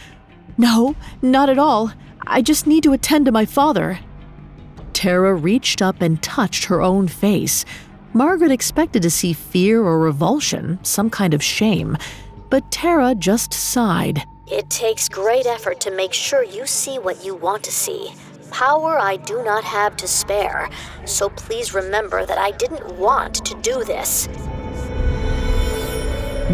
No, 0.57 0.97
not 1.21 1.51
at 1.51 1.59
all. 1.59 1.93
I 2.27 2.41
just 2.41 2.67
need 2.67 2.83
to 2.85 2.95
attend 2.95 3.27
to 3.27 3.33
my 3.33 3.45
father. 3.45 3.99
Tara 4.95 5.35
reached 5.35 5.83
up 5.83 6.01
and 6.01 6.23
touched 6.23 6.65
her 6.65 6.81
own 6.81 7.09
face. 7.09 7.67
Margaret 8.15 8.53
expected 8.53 9.03
to 9.03 9.11
see 9.11 9.35
fear 9.35 9.83
or 9.83 9.99
revulsion, 9.99 10.79
some 10.83 11.11
kind 11.11 11.35
of 11.35 11.43
shame, 11.43 11.99
but 12.49 12.71
Tara 12.71 13.15
just 13.15 13.53
sighed. 13.53 14.25
It 14.47 14.69
takes 14.69 15.09
great 15.09 15.47
effort 15.47 15.81
to 15.81 15.91
make 15.91 16.13
sure 16.13 16.45
you 16.45 16.67
see 16.67 16.99
what 16.99 17.25
you 17.25 17.35
want 17.35 17.65
to 17.65 17.73
see. 17.73 18.13
Power 18.51 19.01
I 19.01 19.17
do 19.17 19.43
not 19.43 19.65
have 19.65 19.97
to 19.97 20.07
spare, 20.07 20.69
so 21.07 21.31
please 21.31 21.73
remember 21.73 22.27
that 22.27 22.37
I 22.37 22.51
didn't 22.51 22.99
want 22.99 23.37
to 23.47 23.55
do 23.63 23.83
this. 23.85 24.27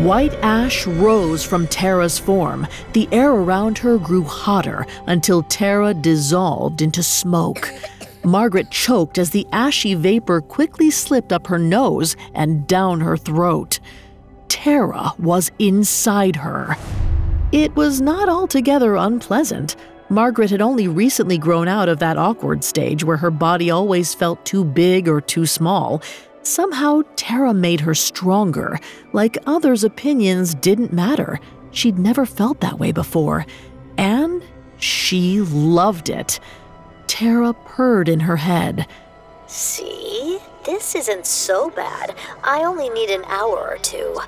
White 0.04 0.34
ash 0.34 0.86
rose 0.86 1.44
from 1.44 1.66
Tara's 1.66 2.16
form. 2.16 2.68
The 2.92 3.08
air 3.10 3.32
around 3.32 3.78
her 3.78 3.98
grew 3.98 4.22
hotter 4.22 4.86
until 5.08 5.42
Tara 5.42 5.92
dissolved 5.92 6.80
into 6.80 7.02
smoke. 7.02 7.74
Margaret 8.22 8.70
choked 8.70 9.18
as 9.18 9.30
the 9.30 9.48
ashy 9.50 9.94
vapor 9.94 10.40
quickly 10.40 10.92
slipped 10.92 11.32
up 11.32 11.48
her 11.48 11.58
nose 11.58 12.14
and 12.34 12.68
down 12.68 13.00
her 13.00 13.16
throat. 13.16 13.80
Tara 14.46 15.12
was 15.18 15.50
inside 15.58 16.36
her. 16.36 16.76
It 17.52 17.74
was 17.74 18.00
not 18.00 18.28
altogether 18.28 18.94
unpleasant. 18.94 19.74
Margaret 20.08 20.50
had 20.50 20.62
only 20.62 20.86
recently 20.86 21.36
grown 21.36 21.66
out 21.66 21.88
of 21.88 21.98
that 21.98 22.16
awkward 22.16 22.62
stage 22.62 23.02
where 23.02 23.16
her 23.16 23.30
body 23.30 23.70
always 23.70 24.14
felt 24.14 24.44
too 24.44 24.64
big 24.64 25.08
or 25.08 25.20
too 25.20 25.46
small. 25.46 26.00
Somehow, 26.42 27.02
Tara 27.16 27.52
made 27.52 27.80
her 27.80 27.94
stronger, 27.94 28.78
like 29.12 29.36
others' 29.46 29.82
opinions 29.82 30.54
didn't 30.54 30.92
matter. 30.92 31.40
She'd 31.72 31.98
never 31.98 32.24
felt 32.24 32.60
that 32.60 32.78
way 32.78 32.92
before. 32.92 33.44
And 33.98 34.44
she 34.78 35.40
loved 35.40 36.08
it. 36.08 36.38
Tara 37.08 37.52
purred 37.52 38.08
in 38.08 38.20
her 38.20 38.36
head. 38.36 38.86
See? 39.46 40.38
This 40.64 40.94
isn't 40.94 41.26
so 41.26 41.70
bad. 41.70 42.14
I 42.44 42.64
only 42.64 42.90
need 42.90 43.10
an 43.10 43.24
hour 43.24 43.58
or 43.58 43.78
two. 43.78 44.20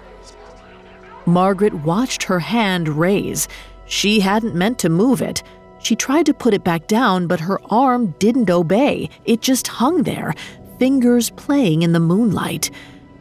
Margaret 1.27 1.75
watched 1.75 2.25
her 2.25 2.39
hand 2.39 2.89
raise. 2.89 3.49
She 3.87 4.21
hadn't 4.21 4.55
meant 4.55 4.79
to 4.81 4.89
move 4.89 5.23
it. 5.23 5.43
She 5.81 5.97
tried 5.97 6.27
to 6.27 6.35
put 6.35 6.55
it 6.55 6.65
back 6.65 6.87
down, 6.87 7.27
but 7.27 7.41
her 7.41 7.61
arm 7.71 8.15
didn't 8.19 8.51
obey. 8.51 9.11
It 9.25 9.41
just 9.41 9.67
hung 9.67 10.05
there, 10.05 10.35
fingers 10.79 11.31
playing 11.31 11.83
in 11.83 11.93
the 11.93 12.01
moonlight. 12.01 12.71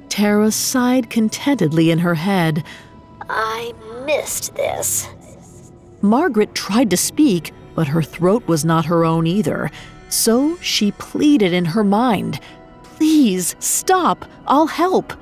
Tara 0.10 0.52
sighed 0.52 1.10
contentedly 1.10 1.90
in 1.90 2.00
her 2.00 2.16
head. 2.16 2.64
I 3.30 3.74
missed 4.06 4.56
this. 4.56 5.08
Margaret 6.02 6.54
tried 6.54 6.90
to 6.90 6.98
speak, 6.98 7.54
but 7.76 7.88
her 7.88 8.02
throat 8.02 8.48
was 8.48 8.66
not 8.66 8.86
her 8.86 9.06
own 9.06 9.26
either. 9.26 9.72
So 10.10 10.58
she 10.58 10.92
pleaded 10.92 11.54
in 11.54 11.66
her 11.66 11.84
mind 11.84 12.40
Please, 13.02 13.56
stop, 13.58 14.26
I'll 14.46 14.68
help. 14.68 15.14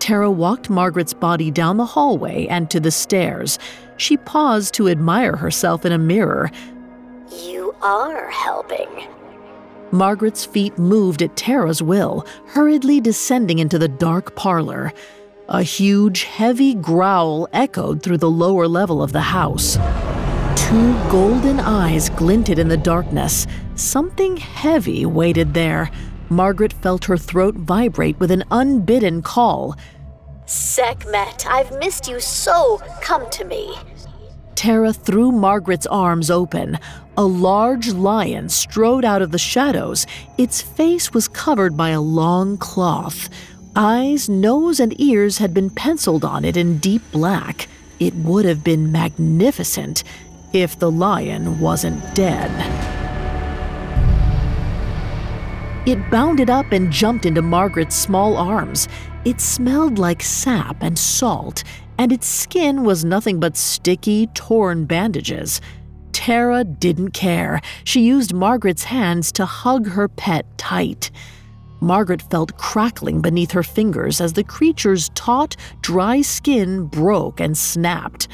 Tara 0.00 0.30
walked 0.30 0.70
Margaret's 0.70 1.14
body 1.14 1.50
down 1.50 1.76
the 1.76 1.86
hallway 1.86 2.46
and 2.46 2.70
to 2.70 2.80
the 2.80 2.90
stairs. 2.90 3.58
She 3.96 4.16
paused 4.16 4.74
to 4.74 4.88
admire 4.88 5.36
herself 5.36 5.84
in 5.84 5.92
a 5.92 5.98
mirror. 5.98 6.50
You 7.30 7.74
are 7.82 8.30
helping. 8.30 8.88
Margaret's 9.92 10.44
feet 10.44 10.78
moved 10.78 11.22
at 11.22 11.36
Tara's 11.36 11.82
will, 11.82 12.26
hurriedly 12.46 13.00
descending 13.00 13.58
into 13.58 13.78
the 13.78 13.88
dark 13.88 14.34
parlor. 14.36 14.92
A 15.48 15.62
huge, 15.62 16.24
heavy 16.24 16.74
growl 16.74 17.48
echoed 17.52 18.02
through 18.02 18.18
the 18.18 18.30
lower 18.30 18.66
level 18.66 19.02
of 19.02 19.12
the 19.12 19.20
house. 19.20 19.76
Two 20.56 20.92
golden 21.10 21.60
eyes 21.60 22.10
glinted 22.10 22.58
in 22.58 22.66
the 22.68 22.76
darkness. 22.76 23.46
Something 23.76 24.36
heavy 24.36 25.06
waited 25.06 25.54
there. 25.54 25.90
Margaret 26.28 26.72
felt 26.72 27.04
her 27.04 27.16
throat 27.16 27.54
vibrate 27.54 28.18
with 28.18 28.30
an 28.30 28.44
unbidden 28.50 29.22
call. 29.22 29.76
Sekhmet, 30.46 31.46
I've 31.48 31.76
missed 31.78 32.08
you 32.08 32.20
so. 32.20 32.78
Come 33.00 33.28
to 33.30 33.44
me. 33.44 33.76
Tara 34.54 34.92
threw 34.92 35.32
Margaret's 35.32 35.86
arms 35.86 36.30
open. 36.30 36.78
A 37.16 37.24
large 37.24 37.88
lion 37.92 38.48
strode 38.48 39.04
out 39.04 39.22
of 39.22 39.30
the 39.30 39.38
shadows. 39.38 40.06
Its 40.38 40.62
face 40.62 41.12
was 41.12 41.28
covered 41.28 41.76
by 41.76 41.90
a 41.90 42.00
long 42.00 42.56
cloth. 42.56 43.28
Eyes, 43.74 44.28
nose, 44.28 44.80
and 44.80 44.98
ears 45.00 45.38
had 45.38 45.52
been 45.52 45.68
penciled 45.68 46.24
on 46.24 46.44
it 46.44 46.56
in 46.56 46.78
deep 46.78 47.02
black. 47.12 47.68
It 48.00 48.14
would 48.14 48.44
have 48.46 48.64
been 48.64 48.90
magnificent 48.90 50.02
if 50.52 50.78
the 50.78 50.90
lion 50.90 51.60
wasn't 51.60 52.14
dead. 52.14 52.95
It 55.86 56.10
bounded 56.10 56.50
up 56.50 56.72
and 56.72 56.90
jumped 56.90 57.26
into 57.26 57.42
Margaret's 57.42 57.94
small 57.94 58.36
arms. 58.36 58.88
It 59.24 59.40
smelled 59.40 60.00
like 60.00 60.20
sap 60.20 60.78
and 60.80 60.98
salt, 60.98 61.62
and 61.96 62.10
its 62.10 62.26
skin 62.26 62.82
was 62.82 63.04
nothing 63.04 63.38
but 63.38 63.56
sticky, 63.56 64.26
torn 64.34 64.86
bandages. 64.86 65.60
Tara 66.10 66.64
didn't 66.64 67.12
care. 67.12 67.60
She 67.84 68.00
used 68.00 68.34
Margaret's 68.34 68.82
hands 68.82 69.30
to 69.32 69.46
hug 69.46 69.86
her 69.86 70.08
pet 70.08 70.44
tight. 70.58 71.12
Margaret 71.80 72.22
felt 72.22 72.58
crackling 72.58 73.20
beneath 73.20 73.52
her 73.52 73.62
fingers 73.62 74.20
as 74.20 74.32
the 74.32 74.42
creature's 74.42 75.10
taut, 75.10 75.54
dry 75.82 76.20
skin 76.20 76.86
broke 76.86 77.38
and 77.38 77.56
snapped. 77.56 78.26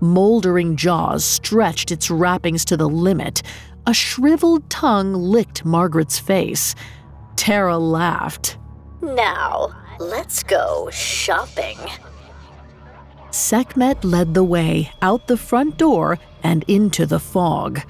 Moldering 0.00 0.76
jaws 0.76 1.24
stretched 1.24 1.90
its 1.90 2.12
wrappings 2.12 2.64
to 2.66 2.76
the 2.76 2.88
limit. 2.88 3.42
A 3.86 3.92
shriveled 3.92 4.70
tongue 4.70 5.12
licked 5.12 5.64
Margaret's 5.64 6.18
face. 6.18 6.76
Tara 7.34 7.78
laughed. 7.78 8.56
Now, 9.00 9.74
let's 9.98 10.44
go 10.44 10.88
shopping. 10.90 11.78
Sekhmet 13.32 14.04
led 14.04 14.34
the 14.34 14.44
way 14.44 14.92
out 15.02 15.26
the 15.26 15.36
front 15.36 15.78
door 15.78 16.18
and 16.44 16.64
into 16.68 17.06
the 17.06 17.18
fog. 17.18 17.80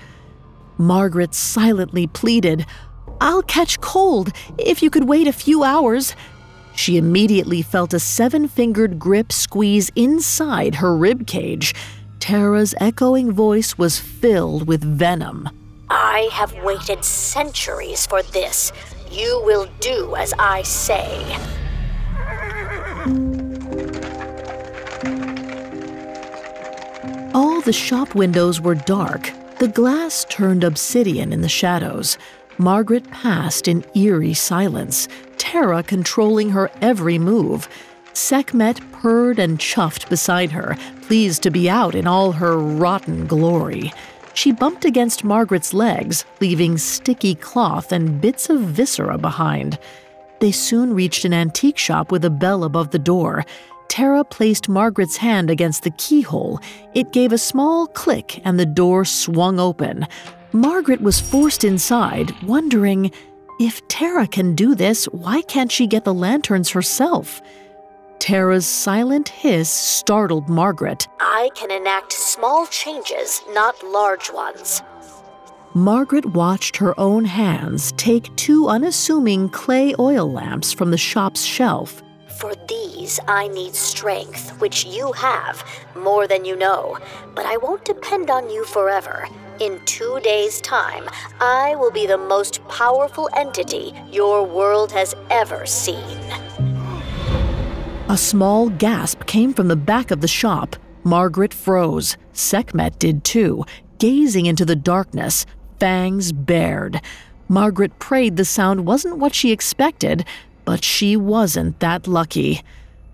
Margaret 0.79 1.35
silently 1.35 2.07
pleaded, 2.07 2.65
I'll 3.21 3.43
catch 3.43 3.81
cold 3.81 4.33
if 4.57 4.83
you 4.83 4.89
could 4.89 5.05
wait 5.05 5.27
a 5.27 5.33
few 5.33 5.63
hours. 5.63 6.17
She 6.75 6.97
immediately 6.97 7.61
felt 7.61 7.93
a 7.93 8.01
seven 8.01 8.49
fingered 8.49 8.99
grip 8.99 9.31
squeeze 9.31 9.91
inside 9.95 10.77
her 10.77 10.97
rib 10.97 11.27
cage. 11.27 11.75
Tara's 12.19 12.75
echoing 12.81 13.31
voice 13.31 13.77
was 13.77 13.99
filled 13.99 14.67
with 14.67 14.83
venom. 14.83 15.51
I 15.95 16.31
have 16.33 16.55
waited 16.65 17.05
centuries 17.05 18.07
for 18.07 18.23
this. 18.23 18.73
You 19.11 19.43
will 19.45 19.69
do 19.79 20.17
as 20.17 20.33
I 20.39 20.63
say. 20.63 21.37
All 27.35 27.61
the 27.61 27.75
shop 27.75 28.15
windows 28.15 28.59
were 28.59 28.75
dark. 28.75 29.33
The 29.59 29.69
glass 29.69 30.25
turned 30.31 30.65
obsidian 30.65 31.31
in 31.31 31.43
the 31.43 31.49
shadows. 31.49 32.17
Margaret 32.57 33.11
passed 33.11 33.69
in 33.69 33.85
eerie 33.95 34.33
silence, 34.33 35.09
Tara 35.37 35.83
controlling 35.83 36.51
her 36.51 36.71
every 36.81 37.19
move. 37.19 37.69
Sekhmet 38.15 38.81
purred 38.93 39.39
and 39.39 39.59
chuffed 39.59 40.09
beside 40.09 40.53
her, 40.53 40.79
pleased 41.03 41.43
to 41.43 41.51
be 41.51 41.69
out 41.69 41.95
in 41.95 42.07
all 42.07 42.33
her 42.33 42.57
rotten 42.57 43.27
glory. 43.27 43.93
She 44.35 44.53
bumped 44.53 44.85
against 44.85 45.25
Margaret's 45.25 45.75
legs, 45.75 46.25
leaving 46.41 46.79
sticky 46.79 47.35
cloth 47.35 47.93
and 47.93 48.21
bits 48.21 48.49
of 48.49 48.61
viscera 48.61 49.19
behind. 49.19 49.79
They 50.41 50.53
soon 50.53 50.95
reached 50.95 51.25
an 51.25 51.35
antique 51.35 51.79
shop 51.79 52.11
with 52.11 52.25
a 52.25 52.31
bell 52.31 52.65
above 52.65 52.91
the 52.91 52.99
door. 52.99 53.45
Tara 53.89 54.25
placed 54.25 54.69
Margaret's 54.69 55.19
hand 55.19 55.51
against 55.51 55.83
the 55.83 55.91
keyhole. 55.91 56.61
It 56.95 57.13
gave 57.13 57.33
a 57.33 57.39
small 57.39 57.87
click 57.89 58.41
and 58.45 58.59
the 58.59 58.67
door 58.67 59.05
swung 59.05 59.61
open. 59.61 60.07
Margaret 60.53 61.01
was 61.01 61.21
forced 61.21 61.63
inside, 61.63 62.33
wondering 62.43 63.11
if 63.61 63.87
Tara 63.89 64.27
can 64.27 64.55
do 64.55 64.75
this, 64.75 65.05
why 65.07 65.43
can't 65.43 65.71
she 65.71 65.87
get 65.87 66.05
the 66.05 66.15
lanterns 66.15 66.71
herself? 66.71 67.41
Tara's 68.23 68.69
silent 68.69 69.29
hiss 69.29 69.69
startled 69.69 70.49
Margaret. 70.49 71.09
I 71.19 71.51
can 71.57 71.73
enact 71.73 72.13
small 72.13 72.69
changes, 72.69 73.43
not 73.51 73.83
large 73.83 74.31
ones. 74.33 74.81
Margaret 75.75 76.27
watched 76.27 76.77
her 76.77 76.95
own 77.01 77.25
hands 77.25 77.91
take 77.97 78.35
two 78.37 78.69
unassuming 78.69 79.49
clay 79.49 79.93
oil 79.99 80.31
lamps 80.31 80.73
from 80.73 80.93
the 80.93 80.97
shop's 80.97 81.43
shelf. 81.43 82.01
For 82.39 82.55
these, 82.69 83.19
I 83.27 83.49
need 83.49 83.75
strength, 83.75 84.57
which 84.61 84.85
you 84.85 85.11
have, 85.15 85.65
more 85.97 86.29
than 86.29 86.45
you 86.45 86.55
know. 86.55 86.99
But 87.35 87.47
I 87.47 87.57
won't 87.57 87.85
depend 87.85 88.31
on 88.31 88.49
you 88.49 88.65
forever. 88.67 89.27
In 89.59 89.85
two 89.85 90.21
days' 90.23 90.61
time, 90.61 91.09
I 91.41 91.75
will 91.75 91.91
be 91.91 92.07
the 92.07 92.19
most 92.19 92.65
powerful 92.69 93.29
entity 93.35 93.93
your 94.13 94.45
world 94.45 94.93
has 94.93 95.17
ever 95.29 95.67
seen. 95.67 96.22
A 98.13 98.19
small 98.19 98.69
gasp 98.69 99.25
came 99.25 99.55
from 99.55 99.69
the 99.69 99.75
back 99.75 100.11
of 100.11 100.21
the 100.21 100.29
shop. 100.29 100.77
Margaret 101.03 101.55
froze. 101.55 102.19
Sekhmet 102.35 102.99
did 102.99 103.25
too, 103.25 103.65
gazing 103.99 104.45
into 104.45 104.67
the 104.67 104.77
darkness, 104.77 105.47
fangs 105.81 106.31
bared. 106.31 107.01
Margaret 107.49 107.99
prayed 107.99 108.37
the 108.37 108.45
sound 108.45 108.85
wasn't 108.85 109.17
what 109.17 109.35
she 109.35 109.51
expected, 109.51 110.27
but 110.67 110.85
she 110.85 111.17
wasn't 111.17 111.81
that 111.81 112.07
lucky. 112.07 112.61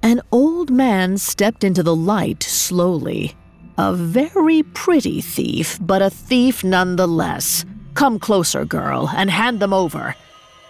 An 0.03 0.21
old 0.33 0.69
man 0.69 1.17
stepped 1.17 1.63
into 1.63 1.85
the 1.85 1.95
light 1.95 2.43
slowly. 2.43 3.37
A 3.79 3.95
very 3.95 4.65
pretty 4.65 5.21
thief, 5.21 5.79
but 5.81 6.03
a 6.03 6.11
thief 6.11 6.65
nonetheless. 6.65 7.65
Come 7.95 8.19
closer, 8.19 8.65
girl, 8.65 9.09
and 9.15 9.31
hand 9.31 9.61
them 9.61 9.73
over. 9.73 10.17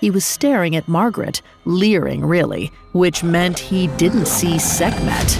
He 0.01 0.11
was 0.11 0.25
staring 0.25 0.77
at 0.77 0.87
Margaret, 0.87 1.43
leering 1.65 2.25
really, 2.25 2.71
which 2.93 3.25
meant 3.25 3.59
he 3.59 3.89
didn't 3.97 4.27
see 4.27 4.59
Sekhmet. 4.59 5.39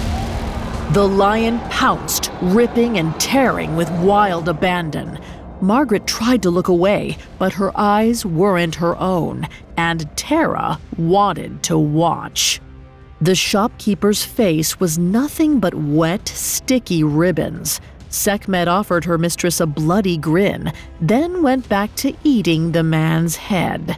The 0.93 1.07
lion 1.07 1.59
pounced, 1.69 2.31
ripping 2.41 2.97
and 2.97 3.17
tearing 3.19 3.75
with 3.75 3.89
wild 4.01 4.49
abandon. 4.49 5.19
Margaret 5.61 6.07
tried 6.07 6.41
to 6.43 6.49
look 6.49 6.67
away, 6.67 7.17
but 7.37 7.53
her 7.53 7.71
eyes 7.77 8.25
weren't 8.25 8.75
her 8.75 8.97
own, 8.97 9.47
and 9.77 10.09
Tara 10.17 10.79
wanted 10.97 11.63
to 11.63 11.77
watch. 11.77 12.59
The 13.21 13.35
shopkeeper's 13.35 14.23
face 14.23 14.79
was 14.79 14.97
nothing 14.97 15.59
but 15.59 15.73
wet, 15.73 16.27
sticky 16.27 17.03
ribbons. 17.03 17.81
Sekhmet 18.09 18.67
offered 18.67 19.05
her 19.05 19.17
mistress 19.17 19.59
a 19.59 19.65
bloody 19.67 20.17
grin, 20.17 20.73
then 20.99 21.43
went 21.43 21.69
back 21.69 21.93
to 21.95 22.15
eating 22.23 22.71
the 22.71 22.83
man's 22.83 23.35
head. 23.35 23.97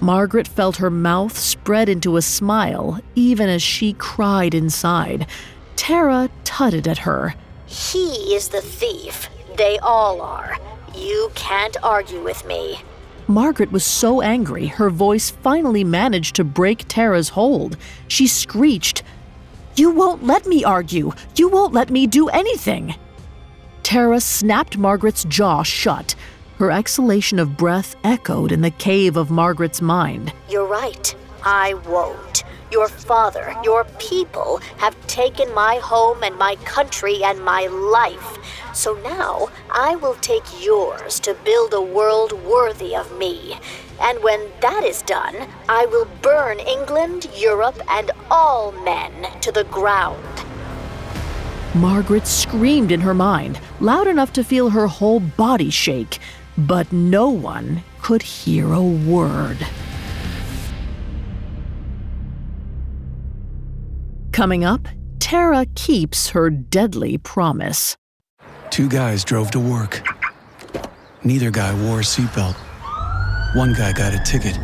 Margaret 0.00 0.46
felt 0.46 0.76
her 0.76 0.90
mouth 0.90 1.36
spread 1.36 1.88
into 1.88 2.16
a 2.16 2.22
smile, 2.22 3.00
even 3.14 3.48
as 3.48 3.62
she 3.62 3.94
cried 3.94 4.54
inside. 4.54 5.26
Tara 5.74 6.28
tutted 6.44 6.86
at 6.86 6.98
her. 6.98 7.34
He 7.66 8.34
is 8.34 8.48
the 8.48 8.60
thief. 8.60 9.28
They 9.56 9.78
all 9.78 10.20
are. 10.20 10.58
You 10.94 11.30
can't 11.34 11.76
argue 11.82 12.22
with 12.22 12.46
me. 12.46 12.80
Margaret 13.28 13.72
was 13.72 13.84
so 13.84 14.20
angry, 14.20 14.66
her 14.66 14.88
voice 14.88 15.30
finally 15.30 15.82
managed 15.82 16.36
to 16.36 16.44
break 16.44 16.84
Tara's 16.86 17.30
hold. 17.30 17.76
She 18.06 18.26
screeched, 18.26 19.02
You 19.74 19.90
won't 19.90 20.24
let 20.24 20.46
me 20.46 20.62
argue! 20.62 21.12
You 21.34 21.48
won't 21.48 21.72
let 21.72 21.90
me 21.90 22.06
do 22.06 22.28
anything! 22.28 22.94
Tara 23.82 24.20
snapped 24.20 24.78
Margaret's 24.78 25.24
jaw 25.24 25.62
shut. 25.62 26.14
Her 26.58 26.70
exhalation 26.70 27.38
of 27.38 27.58
breath 27.58 27.96
echoed 28.02 28.50
in 28.50 28.62
the 28.62 28.70
cave 28.70 29.18
of 29.18 29.30
Margaret's 29.30 29.82
mind. 29.82 30.32
You're 30.48 30.66
right. 30.66 31.14
I 31.44 31.74
won't. 31.86 32.44
Your 32.72 32.88
father, 32.88 33.54
your 33.62 33.84
people 33.98 34.60
have 34.78 34.96
taken 35.06 35.52
my 35.54 35.76
home 35.76 36.22
and 36.22 36.34
my 36.38 36.56
country 36.64 37.22
and 37.22 37.44
my 37.44 37.66
life. 37.66 38.38
So 38.74 38.94
now 39.04 39.50
I 39.70 39.96
will 39.96 40.14
take 40.16 40.64
yours 40.64 41.20
to 41.20 41.34
build 41.44 41.74
a 41.74 41.80
world 41.82 42.32
worthy 42.32 42.96
of 42.96 43.16
me. 43.18 43.58
And 44.00 44.22
when 44.22 44.40
that 44.62 44.82
is 44.82 45.02
done, 45.02 45.36
I 45.68 45.84
will 45.84 46.08
burn 46.22 46.58
England, 46.58 47.28
Europe, 47.36 47.80
and 47.90 48.10
all 48.30 48.72
men 48.72 49.12
to 49.42 49.52
the 49.52 49.64
ground. 49.64 50.24
Margaret 51.74 52.26
screamed 52.26 52.90
in 52.90 53.02
her 53.02 53.12
mind, 53.12 53.60
loud 53.80 54.06
enough 54.06 54.32
to 54.32 54.42
feel 54.42 54.70
her 54.70 54.86
whole 54.86 55.20
body 55.20 55.68
shake, 55.68 56.18
but 56.58 56.92
no 56.92 57.28
one 57.28 57.82
could 58.00 58.22
hear 58.22 58.72
a 58.72 58.82
word. 58.82 59.58
Coming 64.32 64.64
up, 64.64 64.88
Tara 65.18 65.66
keeps 65.74 66.28
her 66.30 66.50
deadly 66.50 67.18
promise. 67.18 67.96
Two 68.70 68.88
guys 68.88 69.24
drove 69.24 69.50
to 69.52 69.60
work. 69.60 70.06
Neither 71.24 71.50
guy 71.50 71.72
wore 71.84 72.00
a 72.00 72.02
seatbelt. 72.02 72.54
One 73.56 73.72
guy 73.72 73.92
got 73.92 74.14
a 74.14 74.22
ticket. 74.22 74.56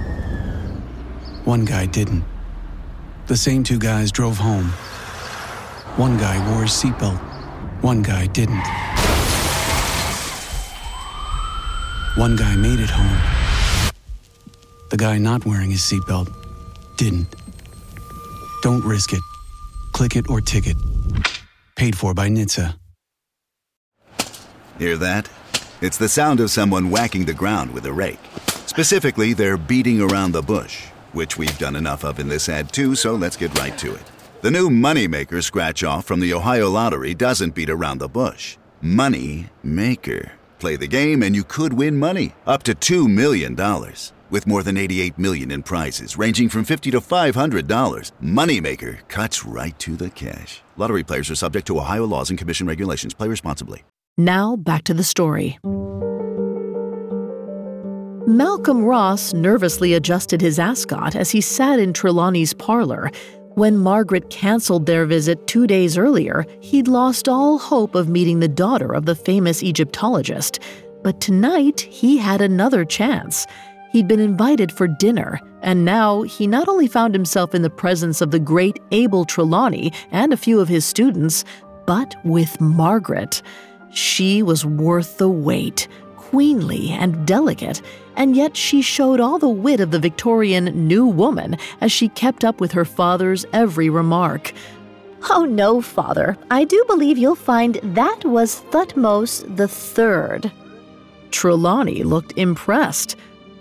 One 1.44 1.64
guy 1.64 1.86
didn't. 1.86 2.24
The 3.26 3.36
same 3.36 3.64
two 3.64 3.78
guys 3.78 4.12
drove 4.12 4.36
home. 4.36 4.66
One 5.96 6.18
guy 6.18 6.38
wore 6.52 6.64
a 6.64 6.66
seatbelt. 6.66 7.18
One 7.82 8.02
guy 8.02 8.26
didn't. 8.26 8.62
One 12.16 12.36
guy 12.36 12.56
made 12.56 12.78
it 12.78 12.90
home. 12.90 13.90
The 14.90 14.98
guy 14.98 15.16
not 15.16 15.46
wearing 15.46 15.70
his 15.70 15.80
seatbelt 15.80 16.30
didn't. 16.98 17.34
Don't 18.60 18.84
risk 18.84 19.14
it. 19.14 19.22
Click 19.92 20.16
it 20.16 20.28
or 20.28 20.42
ticket. 20.42 20.76
Paid 21.74 21.96
for 21.96 22.12
by 22.12 22.28
NHTSA. 22.28 22.76
Hear 24.78 24.98
that? 24.98 25.30
It's 25.80 25.96
the 25.96 26.08
sound 26.08 26.40
of 26.40 26.50
someone 26.50 26.90
whacking 26.90 27.24
the 27.24 27.32
ground 27.32 27.72
with 27.72 27.86
a 27.86 27.92
rake. 27.94 28.20
Specifically, 28.66 29.32
they're 29.32 29.56
beating 29.56 30.02
around 30.02 30.32
the 30.32 30.42
bush, 30.42 30.84
which 31.12 31.38
we've 31.38 31.56
done 31.56 31.76
enough 31.76 32.04
of 32.04 32.18
in 32.20 32.28
this 32.28 32.50
ad 32.50 32.74
too, 32.74 32.94
so 32.94 33.14
let's 33.14 33.38
get 33.38 33.58
right 33.58 33.78
to 33.78 33.94
it. 33.94 34.04
The 34.42 34.50
new 34.50 34.68
Moneymaker 34.68 35.42
scratch 35.42 35.82
off 35.82 36.04
from 36.04 36.20
the 36.20 36.34
Ohio 36.34 36.68
Lottery 36.68 37.14
doesn't 37.14 37.54
beat 37.54 37.70
around 37.70 37.98
the 37.98 38.08
bush. 38.08 38.58
Money 38.82 39.48
Maker. 39.62 40.32
Play 40.62 40.76
the 40.76 40.86
game 40.86 41.24
and 41.24 41.34
you 41.34 41.42
could 41.42 41.72
win 41.72 41.98
money 41.98 42.34
up 42.46 42.62
to 42.62 42.72
$2 42.72 43.12
million. 43.12 43.56
With 44.30 44.46
more 44.46 44.62
than 44.62 44.76
88 44.76 45.18
million 45.18 45.50
in 45.50 45.64
prizes 45.64 46.16
ranging 46.16 46.48
from 46.48 46.62
50 46.62 46.92
to 46.92 47.00
$500, 47.00 48.12
Moneymaker 48.22 49.08
cuts 49.08 49.44
right 49.44 49.76
to 49.80 49.96
the 49.96 50.10
cash. 50.10 50.62
Lottery 50.76 51.02
players 51.02 51.28
are 51.32 51.34
subject 51.34 51.66
to 51.66 51.80
Ohio 51.80 52.06
laws 52.06 52.30
and 52.30 52.38
commission 52.38 52.68
regulations. 52.68 53.12
Play 53.12 53.26
responsibly. 53.26 53.82
Now 54.16 54.54
back 54.54 54.84
to 54.84 54.94
the 54.94 55.02
story. 55.02 55.58
Malcolm 58.28 58.84
Ross 58.84 59.34
nervously 59.34 59.94
adjusted 59.94 60.40
his 60.40 60.60
ascot 60.60 61.16
as 61.16 61.32
he 61.32 61.40
sat 61.40 61.80
in 61.80 61.92
Trelawney's 61.92 62.54
parlor 62.54 63.10
when 63.54 63.76
Margaret 63.76 64.30
canceled 64.30 64.86
their 64.86 65.04
visit 65.04 65.46
two 65.46 65.66
days 65.66 65.98
earlier, 65.98 66.46
he'd 66.60 66.88
lost 66.88 67.28
all 67.28 67.58
hope 67.58 67.94
of 67.94 68.08
meeting 68.08 68.40
the 68.40 68.48
daughter 68.48 68.94
of 68.94 69.04
the 69.04 69.14
famous 69.14 69.62
Egyptologist. 69.62 70.58
But 71.02 71.20
tonight, 71.20 71.80
he 71.80 72.16
had 72.16 72.40
another 72.40 72.84
chance. 72.84 73.46
He'd 73.92 74.08
been 74.08 74.20
invited 74.20 74.72
for 74.72 74.86
dinner, 74.86 75.38
and 75.60 75.84
now 75.84 76.22
he 76.22 76.46
not 76.46 76.68
only 76.68 76.86
found 76.86 77.14
himself 77.14 77.54
in 77.54 77.62
the 77.62 77.68
presence 77.68 78.20
of 78.22 78.30
the 78.30 78.38
great 78.38 78.78
Abel 78.90 79.24
Trelawney 79.24 79.92
and 80.10 80.32
a 80.32 80.38
few 80.38 80.58
of 80.60 80.68
his 80.68 80.86
students, 80.86 81.44
but 81.86 82.14
with 82.24 82.60
Margaret. 82.60 83.42
She 83.90 84.42
was 84.42 84.64
worth 84.64 85.18
the 85.18 85.28
wait 85.28 85.88
queenly 86.16 86.90
and 86.90 87.26
delicate, 87.26 87.82
and 88.16 88.36
yet 88.36 88.56
she 88.56 88.82
showed 88.82 89.20
all 89.20 89.38
the 89.38 89.48
wit 89.48 89.80
of 89.80 89.90
the 89.90 89.98
Victorian 89.98 90.64
new 90.86 91.06
woman 91.06 91.56
as 91.80 91.92
she 91.92 92.08
kept 92.08 92.44
up 92.44 92.60
with 92.60 92.72
her 92.72 92.84
father's 92.84 93.44
every 93.52 93.88
remark. 93.88 94.52
Oh 95.30 95.44
no, 95.44 95.80
father, 95.80 96.36
I 96.50 96.64
do 96.64 96.84
believe 96.88 97.16
you'll 97.16 97.34
find 97.36 97.76
that 97.82 98.24
was 98.24 98.62
Thutmose 98.70 99.56
the 99.56 99.68
Third. 99.68 100.50
Trelawney 101.30 102.02
looked 102.02 102.36
impressed. 102.36 103.16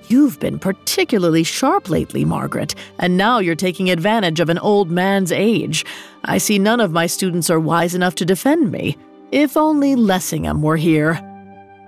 You've 0.07 0.39
been 0.39 0.59
particularly 0.59 1.43
sharp 1.43 1.89
lately, 1.89 2.25
Margaret, 2.25 2.75
and 2.99 3.15
now 3.15 3.39
you're 3.39 3.55
taking 3.55 3.89
advantage 3.89 4.39
of 4.39 4.49
an 4.49 4.57
old 4.59 4.91
man's 4.91 5.31
age. 5.31 5.85
I 6.25 6.37
see 6.37 6.59
none 6.59 6.81
of 6.81 6.91
my 6.91 7.07
students 7.07 7.49
are 7.49 7.59
wise 7.59 7.95
enough 7.95 8.15
to 8.15 8.25
defend 8.25 8.71
me. 8.71 8.97
If 9.31 9.55
only 9.55 9.95
Lessingham 9.95 10.61
were 10.61 10.75
here. 10.75 11.19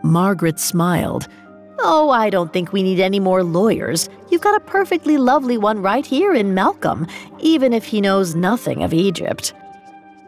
Margaret 0.04 0.60
smiled. 0.60 1.28
Oh, 1.86 2.10
I 2.12 2.30
don't 2.30 2.54
think 2.54 2.72
we 2.72 2.82
need 2.82 3.02
any 3.02 3.20
more 3.20 3.44
lawyers. 3.44 4.08
You've 4.30 4.40
got 4.40 4.56
a 4.56 4.66
perfectly 4.66 5.18
lovely 5.18 5.58
one 5.58 5.82
right 5.82 6.06
here 6.06 6.34
in 6.34 6.54
Malcolm, 6.54 7.06
even 7.40 7.74
if 7.74 7.84
he 7.84 8.00
knows 8.00 8.36
nothing 8.36 8.84
of 8.84 8.94
Egypt. 8.94 9.54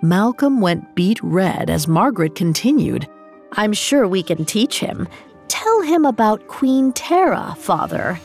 Malcolm 0.01 0.59
went 0.59 0.95
beet 0.95 1.23
red 1.23 1.69
as 1.69 1.87
Margaret 1.87 2.35
continued. 2.35 3.07
I'm 3.53 3.71
sure 3.71 4.05
we 4.05 4.21
can 4.21 4.43
teach 4.43 4.79
him. 4.79 5.07
Tell 5.47 5.81
him 5.81 6.03
about 6.03 6.47
Queen 6.47 6.91
Tara, 6.91 7.55
father. 7.57 8.19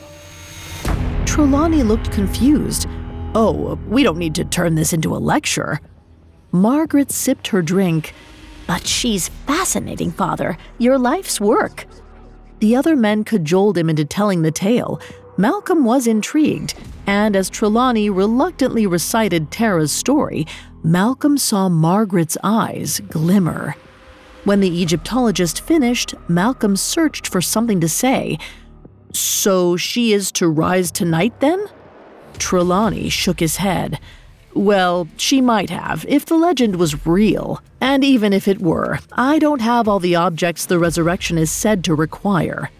Trelawney 1.24 1.84
looked 1.84 2.10
confused. 2.10 2.88
Oh, 3.36 3.78
we 3.86 4.02
don't 4.02 4.18
need 4.18 4.34
to 4.34 4.44
turn 4.44 4.74
this 4.74 4.92
into 4.92 5.14
a 5.14 5.18
lecture. 5.18 5.80
Margaret 6.50 7.12
sipped 7.12 7.46
her 7.46 7.62
drink. 7.62 8.12
But 8.66 8.86
she's 8.86 9.28
fascinating, 9.46 10.10
Father. 10.10 10.58
Your 10.78 10.98
life's 10.98 11.40
work. 11.40 11.86
The 12.60 12.76
other 12.76 12.94
men 12.94 13.24
cajoled 13.24 13.76
him 13.76 13.90
into 13.90 14.04
telling 14.04 14.42
the 14.42 14.50
tale. 14.50 15.00
Malcolm 15.36 15.84
was 15.84 16.06
intrigued, 16.06 16.74
and 17.06 17.34
as 17.34 17.48
Trelawney 17.48 18.10
reluctantly 18.10 18.86
recited 18.86 19.50
Tara's 19.50 19.90
story, 19.90 20.46
Malcolm 20.82 21.38
saw 21.38 21.68
Margaret's 21.68 22.36
eyes 22.42 23.00
glimmer. 23.08 23.74
When 24.44 24.60
the 24.60 24.68
Egyptologist 24.68 25.60
finished, 25.62 26.14
Malcolm 26.28 26.76
searched 26.76 27.26
for 27.26 27.40
something 27.40 27.80
to 27.80 27.88
say. 27.88 28.38
So 29.12 29.76
she 29.76 30.12
is 30.12 30.30
to 30.32 30.48
rise 30.48 30.90
tonight, 30.90 31.40
then? 31.40 31.66
Trelawney 32.38 33.08
shook 33.08 33.40
his 33.40 33.56
head. 33.56 33.98
Well, 34.54 35.08
she 35.16 35.40
might 35.40 35.70
have, 35.70 36.04
if 36.08 36.26
the 36.26 36.36
legend 36.36 36.76
was 36.76 37.06
real. 37.06 37.62
And 37.80 38.02
even 38.02 38.32
if 38.32 38.48
it 38.48 38.60
were, 38.60 38.98
I 39.12 39.38
don't 39.38 39.60
have 39.60 39.86
all 39.86 40.00
the 40.00 40.16
objects 40.16 40.66
the 40.66 40.78
resurrection 40.78 41.38
is 41.38 41.50
said 41.50 41.84
to 41.84 41.94
require. 41.94 42.70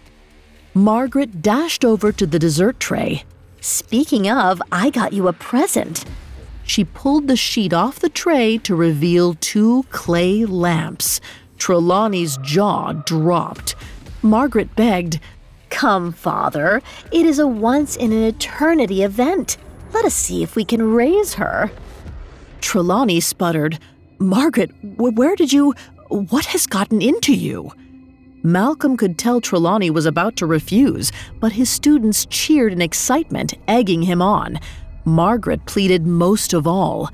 Margaret 0.73 1.41
dashed 1.41 1.83
over 1.83 2.11
to 2.11 2.25
the 2.25 2.39
dessert 2.39 2.79
tray. 2.79 3.23
Speaking 3.61 4.29
of, 4.29 4.61
I 4.71 4.89
got 4.89 5.13
you 5.13 5.27
a 5.27 5.33
present. 5.33 6.05
She 6.63 6.83
pulled 6.83 7.27
the 7.27 7.35
sheet 7.35 7.73
off 7.73 7.99
the 7.99 8.09
tray 8.09 8.57
to 8.59 8.75
reveal 8.75 9.33
two 9.35 9.83
clay 9.89 10.45
lamps. 10.45 11.19
Trelawney's 11.57 12.37
jaw 12.37 12.93
dropped. 12.93 13.75
Margaret 14.21 14.75
begged, 14.75 15.19
Come, 15.69 16.11
father. 16.11 16.81
It 17.11 17.25
is 17.25 17.39
a 17.39 17.47
once 17.47 17.95
in 17.95 18.11
an 18.11 18.23
eternity 18.23 19.03
event. 19.03 19.57
Let 19.93 20.05
us 20.05 20.13
see 20.13 20.43
if 20.43 20.55
we 20.55 20.65
can 20.65 20.93
raise 20.93 21.33
her. 21.35 21.71
Trelawney 22.61 23.19
sputtered, 23.19 23.79
Margaret, 24.19 24.71
where 24.97 25.35
did 25.35 25.51
you. 25.51 25.73
What 26.09 26.45
has 26.45 26.67
gotten 26.67 27.01
into 27.01 27.33
you? 27.33 27.71
Malcolm 28.43 28.97
could 28.97 29.17
tell 29.17 29.39
Trelawney 29.39 29.89
was 29.89 30.05
about 30.05 30.35
to 30.37 30.45
refuse, 30.45 31.11
but 31.39 31.51
his 31.51 31.69
students 31.69 32.25
cheered 32.25 32.73
in 32.73 32.81
excitement, 32.81 33.53
egging 33.67 34.01
him 34.01 34.21
on. 34.21 34.59
Margaret 35.05 35.65
pleaded 35.65 36.05
most 36.07 36.53
of 36.53 36.65
all. 36.65 37.09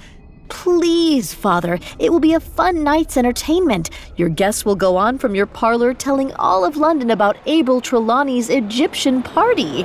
Please, 0.49 1.33
Father, 1.33 1.79
it 1.99 2.11
will 2.11 2.21
be 2.21 2.33
a 2.33 2.39
fun 2.39 2.83
night's 2.83 3.17
entertainment. 3.17 3.89
Your 4.15 4.29
guests 4.29 4.65
will 4.65 4.75
go 4.75 4.95
on 4.95 5.17
from 5.17 5.35
your 5.35 5.45
parlor 5.45 5.93
telling 5.93 6.33
all 6.35 6.63
of 6.63 6.77
London 6.77 7.11
about 7.11 7.37
Abel 7.45 7.81
Trelawney's 7.81 8.49
Egyptian 8.49 9.21
party. 9.21 9.83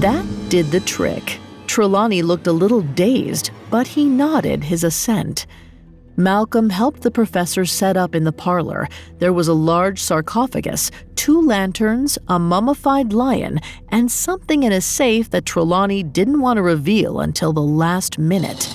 That 0.00 0.24
did 0.48 0.70
the 0.70 0.80
trick. 0.80 1.38
Trelawney 1.74 2.22
looked 2.22 2.46
a 2.46 2.52
little 2.52 2.82
dazed, 2.82 3.50
but 3.68 3.88
he 3.88 4.04
nodded 4.04 4.62
his 4.62 4.84
assent. 4.84 5.44
Malcolm 6.16 6.70
helped 6.70 7.00
the 7.00 7.10
professor 7.10 7.64
set 7.64 7.96
up 7.96 8.14
in 8.14 8.22
the 8.22 8.30
parlor. 8.30 8.86
There 9.18 9.32
was 9.32 9.48
a 9.48 9.54
large 9.54 9.98
sarcophagus, 9.98 10.92
two 11.16 11.42
lanterns, 11.42 12.16
a 12.28 12.38
mummified 12.38 13.12
lion, 13.12 13.58
and 13.88 14.08
something 14.08 14.62
in 14.62 14.70
a 14.70 14.80
safe 14.80 15.30
that 15.30 15.46
Trelawney 15.46 16.04
didn't 16.04 16.40
want 16.40 16.58
to 16.58 16.62
reveal 16.62 17.18
until 17.18 17.52
the 17.52 17.60
last 17.60 18.20
minute. 18.20 18.70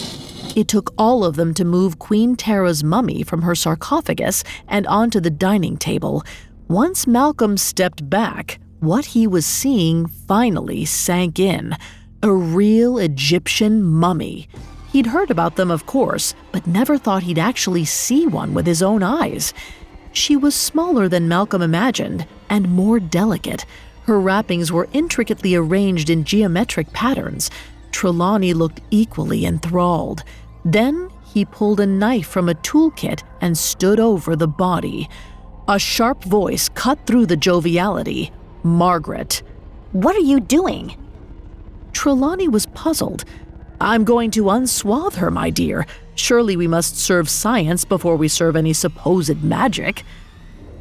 It 0.58 0.68
took 0.68 0.94
all 0.98 1.24
of 1.24 1.38
them 1.38 1.54
to 1.54 1.64
move 1.64 2.00
Queen 2.00 2.36
Tara's 2.36 2.84
mummy 2.84 3.24
from 3.24 3.44
her 3.44 3.56
sarcophagus 3.56 4.44
and 4.68 4.86
onto 4.88 5.22
the 5.22 5.30
dining 5.30 5.78
table. 5.78 6.26
Once 6.68 7.08
Malcolm 7.08 7.56
stepped 7.56 8.10
back, 8.10 8.60
what 8.82 9.06
he 9.06 9.26
was 9.26 9.46
seeing 9.46 10.06
finally 10.06 10.84
sank 10.84 11.40
in. 11.40 11.78
A 12.22 12.34
real 12.34 12.98
Egyptian 12.98 13.82
mummy. 13.82 14.50
He'd 14.92 15.06
heard 15.06 15.32
about 15.32 15.56
them, 15.56 15.72
of 15.72 15.86
course, 15.86 16.36
but 16.52 16.68
never 16.68 16.98
thought 16.98 17.24
he'd 17.24 17.40
actually 17.40 17.86
see 17.86 18.28
one 18.28 18.54
with 18.54 18.68
his 18.68 18.84
own 18.84 19.04
eyes. 19.04 19.54
She 20.12 20.36
was 20.36 20.54
smaller 20.54 21.08
than 21.08 21.30
Malcolm 21.30 21.62
imagined 21.62 22.28
and 22.50 22.68
more 22.68 23.00
delicate. 23.00 23.66
Her 24.04 24.20
wrappings 24.20 24.70
were 24.70 24.90
intricately 24.92 25.56
arranged 25.56 26.10
in 26.10 26.26
geometric 26.26 26.92
patterns. 26.92 27.50
Trelawney 27.92 28.54
looked 28.54 28.82
equally 28.92 29.46
enthralled. 29.46 30.26
Then 30.66 31.10
he 31.34 31.46
pulled 31.46 31.80
a 31.80 31.86
knife 31.86 32.28
from 32.28 32.50
a 32.50 32.56
toolkit 32.56 33.24
and 33.40 33.58
stood 33.58 34.00
over 34.00 34.36
the 34.36 34.48
body. 34.48 35.08
A 35.70 35.80
sharp 35.80 36.26
voice 36.26 36.68
cut 36.68 37.00
through 37.08 37.28
the 37.28 37.38
joviality. 37.38 38.34
Margaret. 38.64 39.42
What 39.94 40.18
are 40.18 40.20
you 40.20 40.42
doing? 40.42 40.98
Trelawney 41.92 42.48
was 42.48 42.66
puzzled. 42.68 43.26
I'm 43.82 44.04
going 44.04 44.32
to 44.32 44.44
unswathe 44.44 45.16
her, 45.16 45.32
my 45.32 45.50
dear. 45.50 45.86
Surely 46.16 46.58
we 46.58 46.68
must 46.68 46.98
serve 46.98 47.30
science 47.30 47.86
before 47.86 48.16
we 48.16 48.28
serve 48.28 48.56
any 48.56 48.74
supposed 48.74 49.42
magic. 49.44 50.04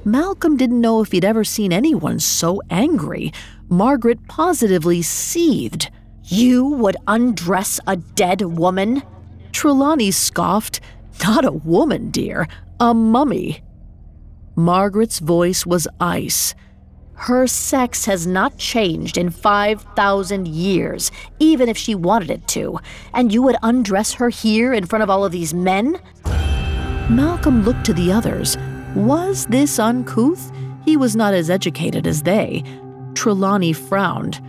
Malcolm 0.05 0.57
didn't 0.57 0.81
know 0.81 1.03
if 1.03 1.13
he'd 1.13 1.25
ever 1.25 1.45
seen 1.45 1.73
anyone 1.73 2.19
so 2.19 2.61
angry. 2.71 3.33
Margaret 3.69 4.27
positively 4.27 5.03
seethed. 5.03 5.91
You 6.25 6.67
would 6.67 6.97
undress 7.07 7.79
a 7.87 7.97
dead 7.97 8.43
woman? 8.43 9.03
Trelawney 9.53 10.11
scoffed. 10.11 10.81
Not 11.23 11.45
a 11.45 11.53
woman, 11.53 12.11
dear, 12.11 12.49
a 12.81 12.95
mummy. 12.95 13.63
Margaret's 14.57 15.19
voice 15.19 15.65
was 15.67 15.87
ice. 16.01 16.55
Her 17.19 17.49
sex 17.49 18.05
has 18.05 18.29
not 18.29 18.57
changed 18.59 19.19
in 19.19 19.31
5,000 19.31 20.47
years, 20.47 21.11
even 21.41 21.69
if 21.69 21.77
she 21.77 21.95
wanted 21.95 22.31
it 22.31 22.47
to. 22.49 22.79
And 23.13 23.33
you 23.35 23.43
would 23.43 23.57
undress 23.63 24.13
her 24.15 24.29
here 24.29 24.73
in 24.73 24.87
front 24.87 25.03
of 25.03 25.11
all 25.11 25.25
of 25.25 25.33
these 25.33 25.53
men? 25.53 25.99
Malcolm 27.11 27.65
looked 27.65 27.85
to 27.87 27.93
the 27.93 28.13
others. 28.13 28.57
Was 28.95 29.47
this 29.47 29.81
uncouth? 29.81 30.53
He 30.85 30.97
was 30.97 31.17
not 31.17 31.35
as 31.35 31.51
educated 31.51 32.07
as 32.07 32.23
they. 32.23 32.63
Trelawney 33.15 33.73
frowned. 33.73 34.41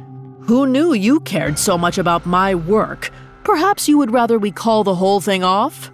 Who 0.41 0.67
knew 0.67 0.93
you 0.93 1.21
cared 1.21 1.57
so 1.57 1.75
much 1.75 1.97
about 1.97 2.27
my 2.27 2.53
work? 2.53 3.11
Perhaps 3.43 3.89
you 3.89 3.97
would 3.97 4.11
rather 4.11 4.37
we 4.37 4.51
call 4.51 4.83
the 4.83 4.95
whole 4.95 5.21
thing 5.21 5.43
off? 5.43 5.91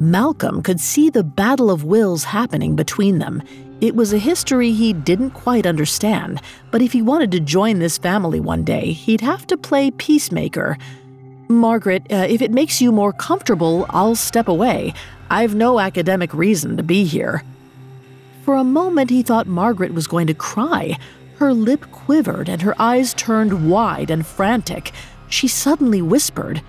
Malcolm 0.00 0.60
could 0.60 0.80
see 0.80 1.08
the 1.08 1.22
battle 1.22 1.70
of 1.70 1.84
wills 1.84 2.24
happening 2.24 2.74
between 2.74 3.20
them. 3.20 3.42
It 3.82 3.96
was 3.96 4.12
a 4.12 4.18
history 4.18 4.70
he 4.70 4.92
didn't 4.92 5.32
quite 5.32 5.66
understand, 5.66 6.40
but 6.70 6.82
if 6.82 6.92
he 6.92 7.02
wanted 7.02 7.32
to 7.32 7.40
join 7.40 7.80
this 7.80 7.98
family 7.98 8.38
one 8.38 8.62
day, 8.62 8.92
he'd 8.92 9.22
have 9.22 9.44
to 9.48 9.56
play 9.56 9.90
peacemaker. 9.90 10.78
Margaret, 11.48 12.06
uh, 12.08 12.26
if 12.28 12.40
it 12.40 12.52
makes 12.52 12.80
you 12.80 12.92
more 12.92 13.12
comfortable, 13.12 13.86
I'll 13.90 14.14
step 14.14 14.46
away. 14.46 14.94
I've 15.28 15.56
no 15.56 15.80
academic 15.80 16.32
reason 16.32 16.76
to 16.76 16.84
be 16.84 17.02
here. 17.02 17.42
For 18.44 18.54
a 18.54 18.62
moment, 18.62 19.10
he 19.10 19.24
thought 19.24 19.48
Margaret 19.48 19.92
was 19.92 20.06
going 20.06 20.28
to 20.28 20.34
cry. 20.34 20.96
Her 21.38 21.52
lip 21.52 21.90
quivered 21.90 22.48
and 22.48 22.62
her 22.62 22.80
eyes 22.80 23.12
turned 23.14 23.68
wide 23.68 24.12
and 24.12 24.24
frantic. 24.24 24.92
She 25.28 25.48
suddenly 25.48 26.00
whispered, 26.00 26.62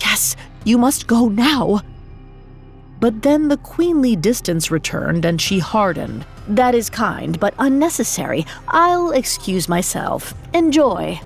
Yes, 0.00 0.34
you 0.64 0.76
must 0.76 1.06
go 1.06 1.28
now. 1.28 1.82
But 3.00 3.22
then 3.22 3.48
the 3.48 3.56
queenly 3.56 4.14
distance 4.14 4.70
returned 4.70 5.24
and 5.24 5.40
she 5.40 5.58
hardened. 5.58 6.26
That 6.46 6.74
is 6.74 6.90
kind, 6.90 7.40
but 7.40 7.54
unnecessary. 7.58 8.46
I'll 8.68 9.10
excuse 9.12 9.68
myself. 9.68 10.34
Enjoy. 10.52 11.20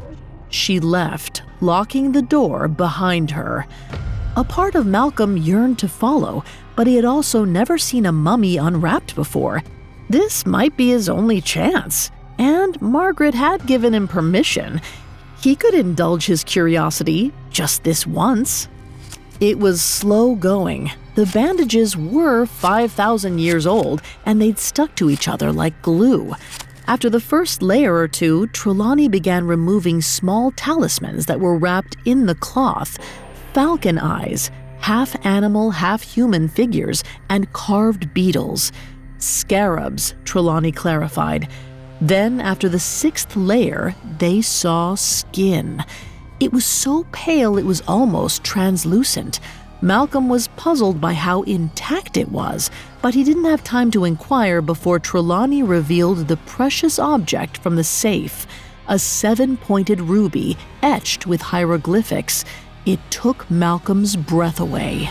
She 0.51 0.79
left, 0.79 1.43
locking 1.61 2.13
the 2.13 2.23
door 2.23 2.69
behind 2.69 3.33
her. 3.33 3.67
A 4.37 4.45
part 4.45 4.77
of 4.77 4.87
Malcolm 4.87 5.37
yearned 5.37 5.79
to 5.81 5.89
follow, 5.89 6.45
but 6.77 6.87
he 6.87 6.97
had 6.97 7.05
also 7.05 7.45
never 7.45 7.77
seen 7.77 8.07
a 8.07 8.13
mummy 8.13 8.57
unwrapped 8.57 9.15
before. 9.15 9.63
This 10.09 10.47
might 10.47 10.77
be 10.77 10.91
his 10.91 11.09
only 11.09 11.41
chance. 11.41 12.11
And 12.39 12.81
Margaret 12.81 13.35
had 13.35 13.67
given 13.67 13.95
him 13.95 14.09
permission. 14.09 14.81
He 15.41 15.57
could 15.57 15.75
indulge 15.75 16.27
his 16.27 16.45
curiosity 16.45 17.33
just 17.51 17.85
this 17.85 18.07
once. 18.07 18.69
It 19.41 19.59
was 19.59 19.83
slow 19.83 20.35
going. 20.35 20.93
The 21.17 21.27
bandages 21.27 21.97
were 21.97 22.47
5,000 22.47 23.39
years 23.39 23.67
old 23.67 24.03
and 24.25 24.41
they'd 24.41 24.59
stuck 24.59 24.95
to 24.97 25.11
each 25.11 25.29
other 25.29 25.53
like 25.53 25.81
glue. 25.83 26.35
After 26.87 27.09
the 27.09 27.21
first 27.21 27.63
layer 27.63 27.95
or 27.95 28.09
two, 28.09 28.47
Trelawney 28.49 29.09
began 29.09 29.47
removing 29.47 30.03
small 30.03 30.51
talismans 30.53 31.27
that 31.27 31.41
were 31.41 31.57
wrapped 31.57 31.97
in 32.05 32.27
the 32.27 32.35
cloth 32.35 32.99
falcon 33.55 33.99
eyes, 33.99 34.51
half 34.81 35.15
animal, 35.25 35.71
half 35.71 36.03
human 36.03 36.49
figures, 36.49 37.05
and 37.31 37.53
carved 37.53 38.13
beetles. 38.13 38.73
Scarabs, 39.19 40.15
Trelawney 40.25 40.73
clarified. 40.73 41.49
Then, 42.01 42.41
after 42.41 42.69
the 42.69 42.81
sixth 42.81 43.37
layer, 43.37 43.95
they 44.19 44.43
saw 44.43 44.97
skin. 44.97 45.85
It 46.41 46.53
was 46.53 46.65
so 46.65 47.07
pale 47.13 47.57
it 47.59 47.65
was 47.65 47.83
almost 47.89 48.45
translucent. 48.45 49.41
Malcolm 49.81 50.29
was 50.29 50.49
puzzled 50.49 51.01
by 51.01 51.13
how 51.13 51.43
intact 51.43 52.17
it 52.17 52.31
was, 52.31 52.71
but 53.03 53.15
he 53.15 53.23
didn't 53.23 53.45
have 53.45 53.63
time 53.63 53.91
to 53.91 54.05
inquire 54.05 54.63
before 54.63 54.99
Trelawney 54.99 55.63
revealed 55.63 56.27
the 56.29 56.37
precious 56.39 56.99
object 56.99 57.59
from 57.59 57.77
the 57.77 57.85
safe 57.85 58.47
a 58.89 58.99
seven 58.99 59.57
pointed 59.57 60.01
ruby 60.01 60.57
etched 60.83 61.27
with 61.27 61.41
hieroglyphics. 61.41 62.45
It 62.87 63.01
took 63.11 63.51
Malcolm's 63.51 64.17
breath 64.17 64.61
away. 64.61 65.09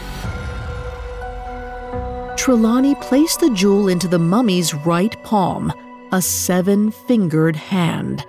Trelawney 2.38 2.96
placed 2.96 3.40
the 3.40 3.50
jewel 3.52 3.88
into 3.88 4.08
the 4.08 4.20
mummy's 4.20 4.74
right 4.74 5.22
palm, 5.24 5.74
a 6.12 6.22
seven 6.22 6.92
fingered 6.92 7.56
hand. 7.56 8.26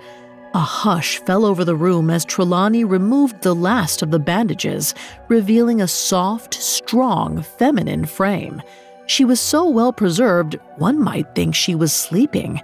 A 0.55 0.59
hush 0.59 1.19
fell 1.19 1.43
over 1.43 1.65
the 1.65 1.75
room 1.75 2.09
as 2.09 2.23
Trelawney 2.23 2.85
removed 2.85 3.41
the 3.41 3.53
last 3.53 4.01
of 4.01 4.09
the 4.09 4.19
bandages, 4.19 4.95
revealing 5.27 5.81
a 5.81 5.87
soft, 5.87 6.53
strong, 6.53 7.41
feminine 7.41 8.05
frame. 8.05 8.61
She 9.05 9.25
was 9.25 9.41
so 9.41 9.67
well 9.67 9.91
preserved, 9.91 10.57
one 10.77 10.97
might 10.97 11.35
think 11.35 11.55
she 11.55 11.75
was 11.75 11.91
sleeping. 11.91 12.61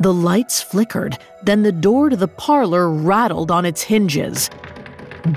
The 0.00 0.14
lights 0.14 0.62
flickered, 0.62 1.18
then 1.42 1.62
the 1.62 1.72
door 1.72 2.08
to 2.08 2.16
the 2.16 2.26
parlor 2.26 2.90
rattled 2.90 3.50
on 3.50 3.66
its 3.66 3.82
hinges. 3.82 4.48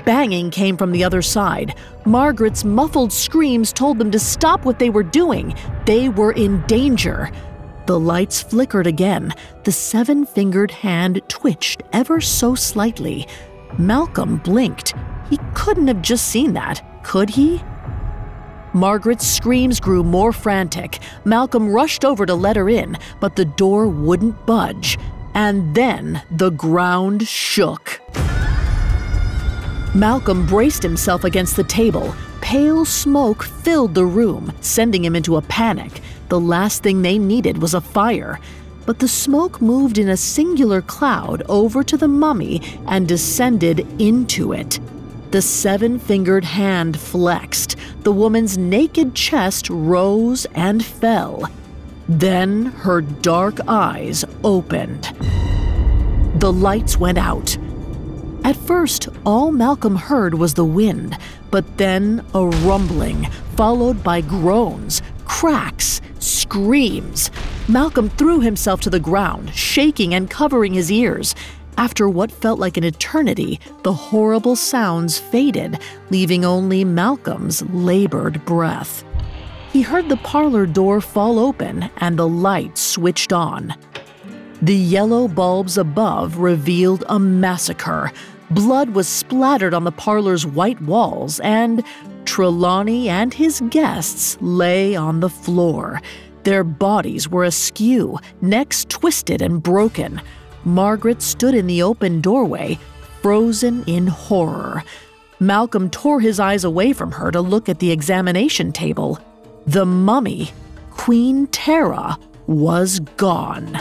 Banging 0.06 0.50
came 0.50 0.78
from 0.78 0.92
the 0.92 1.04
other 1.04 1.20
side. 1.20 1.74
Margaret's 2.06 2.64
muffled 2.64 3.12
screams 3.12 3.74
told 3.74 3.98
them 3.98 4.10
to 4.10 4.18
stop 4.18 4.64
what 4.64 4.78
they 4.78 4.88
were 4.88 5.02
doing. 5.02 5.54
They 5.84 6.08
were 6.08 6.32
in 6.32 6.62
danger. 6.62 7.30
The 7.90 7.98
lights 7.98 8.40
flickered 8.40 8.86
again. 8.86 9.34
The 9.64 9.72
seven 9.72 10.24
fingered 10.24 10.70
hand 10.70 11.20
twitched 11.26 11.82
ever 11.92 12.20
so 12.20 12.54
slightly. 12.54 13.26
Malcolm 13.78 14.36
blinked. 14.36 14.94
He 15.28 15.40
couldn't 15.54 15.88
have 15.88 16.00
just 16.00 16.28
seen 16.28 16.52
that, 16.52 17.02
could 17.02 17.30
he? 17.30 17.60
Margaret's 18.74 19.26
screams 19.26 19.80
grew 19.80 20.04
more 20.04 20.32
frantic. 20.32 21.00
Malcolm 21.24 21.68
rushed 21.68 22.04
over 22.04 22.24
to 22.26 22.32
let 22.32 22.54
her 22.54 22.68
in, 22.68 22.96
but 23.18 23.34
the 23.34 23.44
door 23.44 23.88
wouldn't 23.88 24.46
budge. 24.46 24.96
And 25.34 25.74
then 25.74 26.22
the 26.30 26.50
ground 26.50 27.26
shook. 27.26 28.00
Malcolm 29.96 30.46
braced 30.46 30.84
himself 30.84 31.24
against 31.24 31.56
the 31.56 31.64
table. 31.64 32.14
Pale 32.40 32.84
smoke 32.84 33.42
filled 33.42 33.96
the 33.96 34.06
room, 34.06 34.52
sending 34.60 35.04
him 35.04 35.16
into 35.16 35.38
a 35.38 35.42
panic. 35.42 36.00
The 36.30 36.40
last 36.40 36.84
thing 36.84 37.02
they 37.02 37.18
needed 37.18 37.60
was 37.60 37.74
a 37.74 37.80
fire. 37.80 38.38
But 38.86 39.00
the 39.00 39.08
smoke 39.08 39.60
moved 39.60 39.98
in 39.98 40.08
a 40.08 40.16
singular 40.16 40.80
cloud 40.80 41.42
over 41.48 41.82
to 41.82 41.96
the 41.96 42.06
mummy 42.06 42.62
and 42.86 43.06
descended 43.06 43.80
into 44.00 44.52
it. 44.52 44.78
The 45.32 45.42
seven 45.42 45.98
fingered 45.98 46.44
hand 46.44 46.98
flexed. 46.98 47.76
The 48.04 48.12
woman's 48.12 48.56
naked 48.56 49.16
chest 49.16 49.68
rose 49.70 50.46
and 50.54 50.84
fell. 50.84 51.50
Then 52.08 52.66
her 52.66 53.00
dark 53.00 53.58
eyes 53.66 54.24
opened. 54.44 55.12
The 56.36 56.52
lights 56.52 56.96
went 56.96 57.18
out. 57.18 57.58
At 58.44 58.56
first, 58.56 59.08
all 59.26 59.50
Malcolm 59.50 59.96
heard 59.96 60.34
was 60.34 60.54
the 60.54 60.64
wind, 60.64 61.18
but 61.50 61.76
then 61.76 62.24
a 62.34 62.46
rumbling, 62.46 63.24
followed 63.56 64.02
by 64.04 64.20
groans, 64.20 65.02
cracks, 65.30 66.02
screams. 66.18 67.30
Malcolm 67.68 68.10
threw 68.10 68.40
himself 68.40 68.80
to 68.80 68.90
the 68.90 68.98
ground, 68.98 69.54
shaking 69.54 70.12
and 70.12 70.28
covering 70.28 70.74
his 70.74 70.90
ears. 70.90 71.36
After 71.78 72.08
what 72.08 72.32
felt 72.32 72.58
like 72.58 72.76
an 72.76 72.82
eternity, 72.82 73.60
the 73.84 73.92
horrible 73.92 74.56
sounds 74.56 75.18
faded, 75.18 75.78
leaving 76.10 76.44
only 76.44 76.84
Malcolm's 76.84 77.62
labored 77.70 78.44
breath. 78.44 79.04
He 79.72 79.82
heard 79.82 80.08
the 80.08 80.16
parlor 80.16 80.66
door 80.66 81.00
fall 81.00 81.38
open 81.38 81.88
and 81.98 82.18
the 82.18 82.28
light 82.28 82.76
switched 82.76 83.32
on. 83.32 83.72
The 84.60 84.74
yellow 84.74 85.28
bulbs 85.28 85.78
above 85.78 86.38
revealed 86.38 87.04
a 87.08 87.20
massacre. 87.20 88.10
Blood 88.50 88.90
was 88.90 89.06
splattered 89.06 89.74
on 89.74 89.84
the 89.84 89.92
parlor's 89.92 90.44
white 90.44 90.82
walls, 90.82 91.38
and 91.38 91.84
Trelawney 92.24 93.08
and 93.08 93.34
his 93.34 93.60
guests 93.70 94.36
lay 94.40 94.94
on 94.96 95.20
the 95.20 95.28
floor. 95.28 96.00
Their 96.44 96.64
bodies 96.64 97.28
were 97.28 97.44
askew, 97.44 98.18
necks 98.40 98.84
twisted 98.88 99.42
and 99.42 99.62
broken. 99.62 100.20
Margaret 100.64 101.22
stood 101.22 101.54
in 101.54 101.66
the 101.66 101.82
open 101.82 102.20
doorway, 102.20 102.78
frozen 103.22 103.84
in 103.86 104.06
horror. 104.06 104.82
Malcolm 105.38 105.90
tore 105.90 106.20
his 106.20 106.38
eyes 106.38 106.64
away 106.64 106.92
from 106.92 107.12
her 107.12 107.30
to 107.30 107.40
look 107.40 107.68
at 107.68 107.78
the 107.78 107.90
examination 107.90 108.72
table. 108.72 109.18
The 109.66 109.86
mummy, 109.86 110.52
Queen 110.90 111.46
Tara, 111.48 112.18
was 112.46 113.00
gone. 113.16 113.78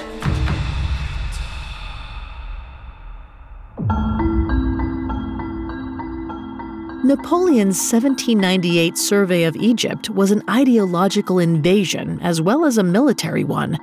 Napoleon's 7.01 7.79
1798 7.79 8.97
survey 8.97 9.43
of 9.45 9.55
Egypt 9.55 10.09
was 10.09 10.31
an 10.31 10.43
ideological 10.49 11.39
invasion 11.39 12.19
as 12.21 12.41
well 12.41 12.65
as 12.65 12.77
a 12.77 12.83
military 12.83 13.45
one. 13.45 13.77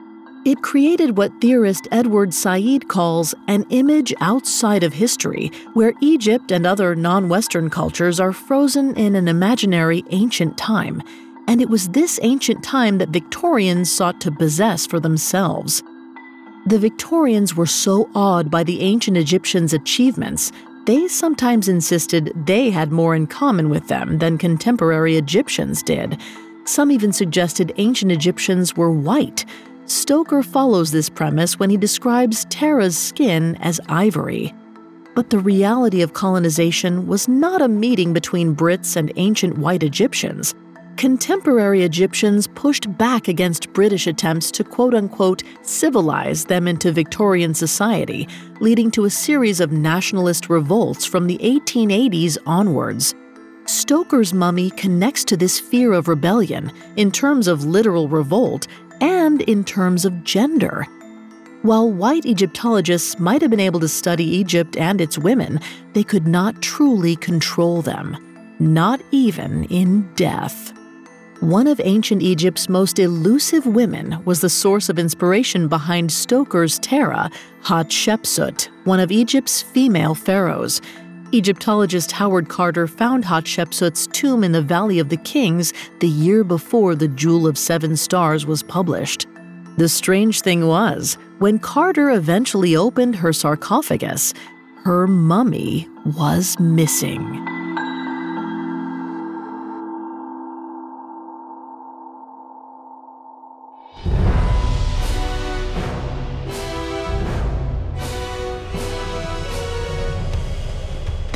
It 0.44 0.60
created 0.60 1.16
what 1.16 1.32
theorist 1.40 1.88
Edward 1.90 2.34
Said 2.34 2.88
calls 2.88 3.34
an 3.48 3.64
image 3.70 4.12
outside 4.20 4.84
of 4.84 4.92
history, 4.92 5.50
where 5.72 5.94
Egypt 6.02 6.52
and 6.52 6.66
other 6.66 6.94
non 6.94 7.30
Western 7.30 7.70
cultures 7.70 8.20
are 8.20 8.34
frozen 8.34 8.94
in 8.96 9.16
an 9.16 9.28
imaginary 9.28 10.04
ancient 10.10 10.58
time. 10.58 11.02
And 11.48 11.62
it 11.62 11.70
was 11.70 11.88
this 11.88 12.20
ancient 12.22 12.62
time 12.62 12.98
that 12.98 13.08
Victorians 13.08 13.90
sought 13.90 14.20
to 14.20 14.30
possess 14.30 14.84
for 14.84 15.00
themselves. 15.00 15.82
The 16.66 16.78
Victorians 16.78 17.54
were 17.54 17.64
so 17.64 18.10
awed 18.14 18.50
by 18.50 18.62
the 18.62 18.82
ancient 18.82 19.16
Egyptians' 19.16 19.72
achievements, 19.72 20.52
they 20.87 21.09
sometimes 21.09 21.68
insisted 21.68 22.32
they 22.47 22.70
had 22.70 22.91
more 22.91 23.14
in 23.14 23.26
common 23.26 23.68
with 23.68 23.89
them 23.89 24.18
than 24.18 24.39
contemporary 24.39 25.16
Egyptians 25.16 25.82
did. 25.82 26.18
Some 26.64 26.91
even 26.91 27.12
suggested 27.12 27.72
ancient 27.76 28.11
Egyptians 28.11 28.76
were 28.76 28.91
white 28.91 29.45
Stoker 29.87 30.43
follows 30.43 30.91
this 30.91 31.09
premise 31.09 31.61
when 31.61 31.70
he 31.70 31.76
describes 31.76 32.45
Tara's 32.47 32.99
skin 32.99 33.57
as 33.61 33.80
ivory. 33.89 34.53
But 35.14 35.30
the 35.30 35.39
reality 35.39 36.03
of 36.03 36.12
colonization 36.12 37.07
was 37.07 37.28
not 37.28 37.62
a 37.62 37.68
meeting 37.68 38.12
between 38.12 38.57
Brits 38.57 38.97
and 38.97 39.12
ancient 39.14 39.59
white 39.59 39.84
Egyptians. 39.84 40.55
Contemporary 40.97 41.82
Egyptians 41.82 42.47
pushed 42.47 42.97
back 42.97 43.28
against 43.28 43.70
British 43.74 44.07
attempts 44.07 44.51
to 44.51 44.64
quote 44.64 44.94
unquote 44.94 45.42
civilize 45.61 46.47
them 46.47 46.66
into 46.66 46.90
Victorian 46.90 47.53
society, 47.53 48.26
leading 48.61 48.90
to 48.92 49.05
a 49.05 49.11
series 49.11 49.61
of 49.61 49.72
nationalist 49.72 50.49
revolts 50.49 51.05
from 51.05 51.26
the 51.26 51.36
1880s 51.38 52.38
onwards. 52.47 53.14
Stoker's 53.66 54.32
mummy 54.32 54.70
connects 54.70 55.22
to 55.24 55.36
this 55.36 55.61
fear 55.61 55.92
of 55.92 56.09
rebellion 56.09 56.72
in 56.97 57.11
terms 57.11 57.47
of 57.47 57.66
literal 57.66 58.09
revolt 58.09 58.66
and 59.03 59.42
in 59.42 59.64
terms 59.64 60.07
of 60.07 60.24
gender. 60.24 60.86
While 61.61 61.90
white 61.90 62.24
Egyptologists 62.24 63.18
might 63.18 63.42
have 63.42 63.51
been 63.51 63.61
able 63.61 63.80
to 63.80 63.88
study 63.88 64.24
Egypt 64.24 64.78
and 64.78 65.03
its 65.03 65.18
women, 65.18 65.61
they 65.92 66.05
could 66.05 66.26
not 66.26 66.62
truly 66.62 67.16
control 67.16 67.82
them, 67.82 68.16
not 68.59 69.03
even 69.11 69.64
in 69.64 70.11
death. 70.14 70.72
One 71.41 71.66
of 71.66 71.78
ancient 71.84 72.22
Egypt's 72.22 72.66
most 72.66 72.99
elusive 72.99 73.66
women 73.66 74.24
was 74.24 74.41
the 74.41 74.49
source 74.49 74.89
of 74.89 74.99
inspiration 74.99 75.68
behind 75.68 76.11
Stoker's 76.11 76.78
Tara, 76.78 77.30
Hatshepsut, 77.62 78.70
one 78.84 79.01
of 79.01 79.12
Egypt's 79.12 79.61
female 79.61 80.14
pharaohs. 80.14 80.80
Egyptologist 81.32 82.11
Howard 82.12 82.49
Carter 82.49 82.87
found 82.87 83.24
Hatshepsut's 83.24 84.07
tomb 84.07 84.45
in 84.45 84.53
the 84.53 84.62
Valley 84.62 84.99
of 84.99 85.11
the 85.11 85.18
Kings 85.18 85.74
the 86.01 86.09
year 86.09 86.43
before 86.43 86.95
The 86.95 87.09
Jewel 87.09 87.47
of 87.47 87.59
Seven 87.59 87.97
Stars 87.97 88.47
was 88.47 88.62
published. 88.62 89.26
The 89.76 89.91
strange 89.91 90.41
thing 90.41 90.66
was, 90.66 91.18
when 91.39 91.59
Carter 91.59 92.12
eventually 92.12 92.74
opened 92.74 93.14
her 93.14 93.34
sarcophagus, 93.34 94.32
her 94.84 95.07
mummy 95.07 95.87
was 96.07 96.59
missing. 96.59 97.65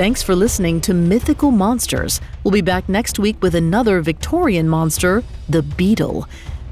Thanks 0.00 0.22
for 0.22 0.34
listening 0.34 0.80
to 0.80 0.94
Mythical 0.94 1.50
Monsters. 1.50 2.22
We'll 2.42 2.52
be 2.52 2.62
back 2.62 2.88
next 2.88 3.18
week 3.18 3.36
with 3.42 3.54
another 3.54 4.00
Victorian 4.00 4.66
monster, 4.66 5.22
the 5.46 5.60
beetle. 5.62 6.26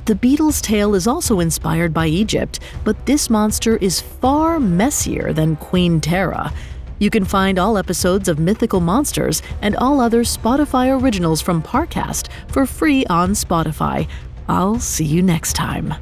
The 0.06 0.14
beetle's 0.14 0.62
tale 0.62 0.94
is 0.94 1.06
also 1.06 1.38
inspired 1.38 1.92
by 1.92 2.06
Egypt, 2.06 2.60
but 2.84 3.04
this 3.04 3.28
monster 3.28 3.76
is 3.76 4.00
far 4.00 4.58
messier 4.58 5.34
than 5.34 5.56
Queen 5.56 6.00
Tara. 6.00 6.54
You 7.00 7.10
can 7.10 7.26
find 7.26 7.58
all 7.58 7.76
episodes 7.76 8.28
of 8.28 8.38
Mythical 8.38 8.80
Monsters 8.80 9.42
and 9.60 9.76
all 9.76 10.00
other 10.00 10.24
Spotify 10.24 10.98
originals 10.98 11.42
from 11.42 11.62
Parcast 11.62 12.28
for 12.48 12.64
free 12.64 13.04
on 13.10 13.32
Spotify. 13.32 14.08
I'll 14.48 14.80
see 14.80 15.04
you 15.04 15.20
next 15.20 15.52
time. 15.52 15.92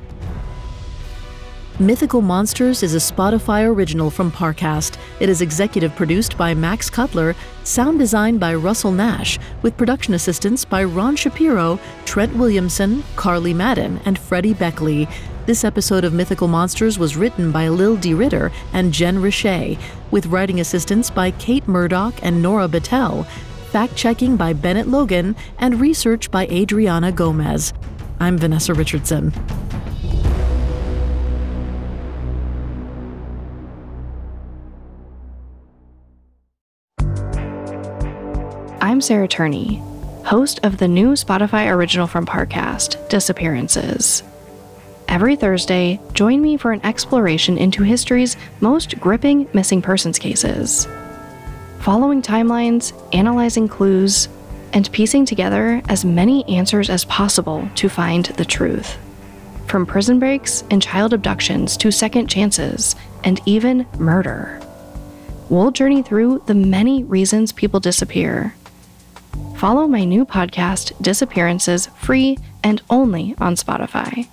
Mythical 1.78 2.22
Monsters 2.22 2.82
is 2.82 2.94
a 2.94 2.96
Spotify 2.96 3.68
original 3.68 4.08
from 4.08 4.32
Parcast. 4.32 4.96
It 5.20 5.28
is 5.28 5.42
executive 5.42 5.94
produced 5.94 6.38
by 6.38 6.54
Max 6.54 6.88
Cutler, 6.88 7.36
sound 7.64 7.98
designed 7.98 8.40
by 8.40 8.54
Russell 8.54 8.92
Nash, 8.92 9.38
with 9.60 9.76
production 9.76 10.14
assistance 10.14 10.64
by 10.64 10.84
Ron 10.84 11.16
Shapiro, 11.16 11.78
Trent 12.06 12.34
Williamson, 12.34 13.04
Carly 13.14 13.52
Madden, 13.52 14.00
and 14.06 14.18
Freddie 14.18 14.54
Beckley. 14.54 15.06
This 15.44 15.64
episode 15.64 16.04
of 16.04 16.14
Mythical 16.14 16.48
Monsters 16.48 16.98
was 16.98 17.14
written 17.14 17.52
by 17.52 17.68
Lil 17.68 17.96
D. 17.96 18.14
Ritter 18.14 18.50
and 18.72 18.90
Jen 18.90 19.20
Richey, 19.20 19.78
with 20.10 20.24
writing 20.28 20.60
assistance 20.60 21.10
by 21.10 21.30
Kate 21.32 21.68
Murdoch 21.68 22.14
and 22.22 22.40
Nora 22.40 22.68
Battelle, 22.68 23.26
fact 23.70 23.94
checking 23.94 24.38
by 24.38 24.54
Bennett 24.54 24.88
Logan, 24.88 25.36
and 25.58 25.78
research 25.78 26.30
by 26.30 26.46
Adriana 26.46 27.12
Gomez. 27.12 27.74
I'm 28.18 28.38
Vanessa 28.38 28.72
Richardson. 28.72 29.34
I'm 38.96 39.02
Sarah 39.02 39.28
Turney, 39.28 39.82
host 40.24 40.60
of 40.62 40.78
the 40.78 40.88
new 40.88 41.12
Spotify 41.12 41.70
original 41.70 42.06
from 42.06 42.24
Parcast, 42.24 43.10
Disappearances. 43.10 44.22
Every 45.06 45.36
Thursday, 45.36 46.00
join 46.14 46.40
me 46.40 46.56
for 46.56 46.72
an 46.72 46.80
exploration 46.82 47.58
into 47.58 47.82
history's 47.82 48.38
most 48.60 48.98
gripping 48.98 49.48
missing 49.52 49.82
persons 49.82 50.18
cases. 50.18 50.88
Following 51.80 52.22
timelines, 52.22 52.94
analyzing 53.14 53.68
clues, 53.68 54.30
and 54.72 54.90
piecing 54.92 55.26
together 55.26 55.82
as 55.90 56.06
many 56.06 56.42
answers 56.48 56.88
as 56.88 57.04
possible 57.04 57.68
to 57.74 57.90
find 57.90 58.24
the 58.24 58.46
truth. 58.46 58.96
From 59.66 59.84
prison 59.84 60.18
breaks 60.18 60.64
and 60.70 60.80
child 60.80 61.12
abductions 61.12 61.76
to 61.76 61.90
second 61.90 62.28
chances 62.28 62.96
and 63.24 63.42
even 63.44 63.86
murder. 63.98 64.58
We'll 65.50 65.70
journey 65.70 66.00
through 66.00 66.44
the 66.46 66.54
many 66.54 67.04
reasons 67.04 67.52
people 67.52 67.78
disappear 67.78 68.54
Follow 69.56 69.86
my 69.86 70.04
new 70.04 70.26
podcast, 70.26 70.92
Disappearances, 71.00 71.86
free 71.96 72.36
and 72.62 72.82
only 72.90 73.34
on 73.38 73.54
Spotify. 73.54 74.28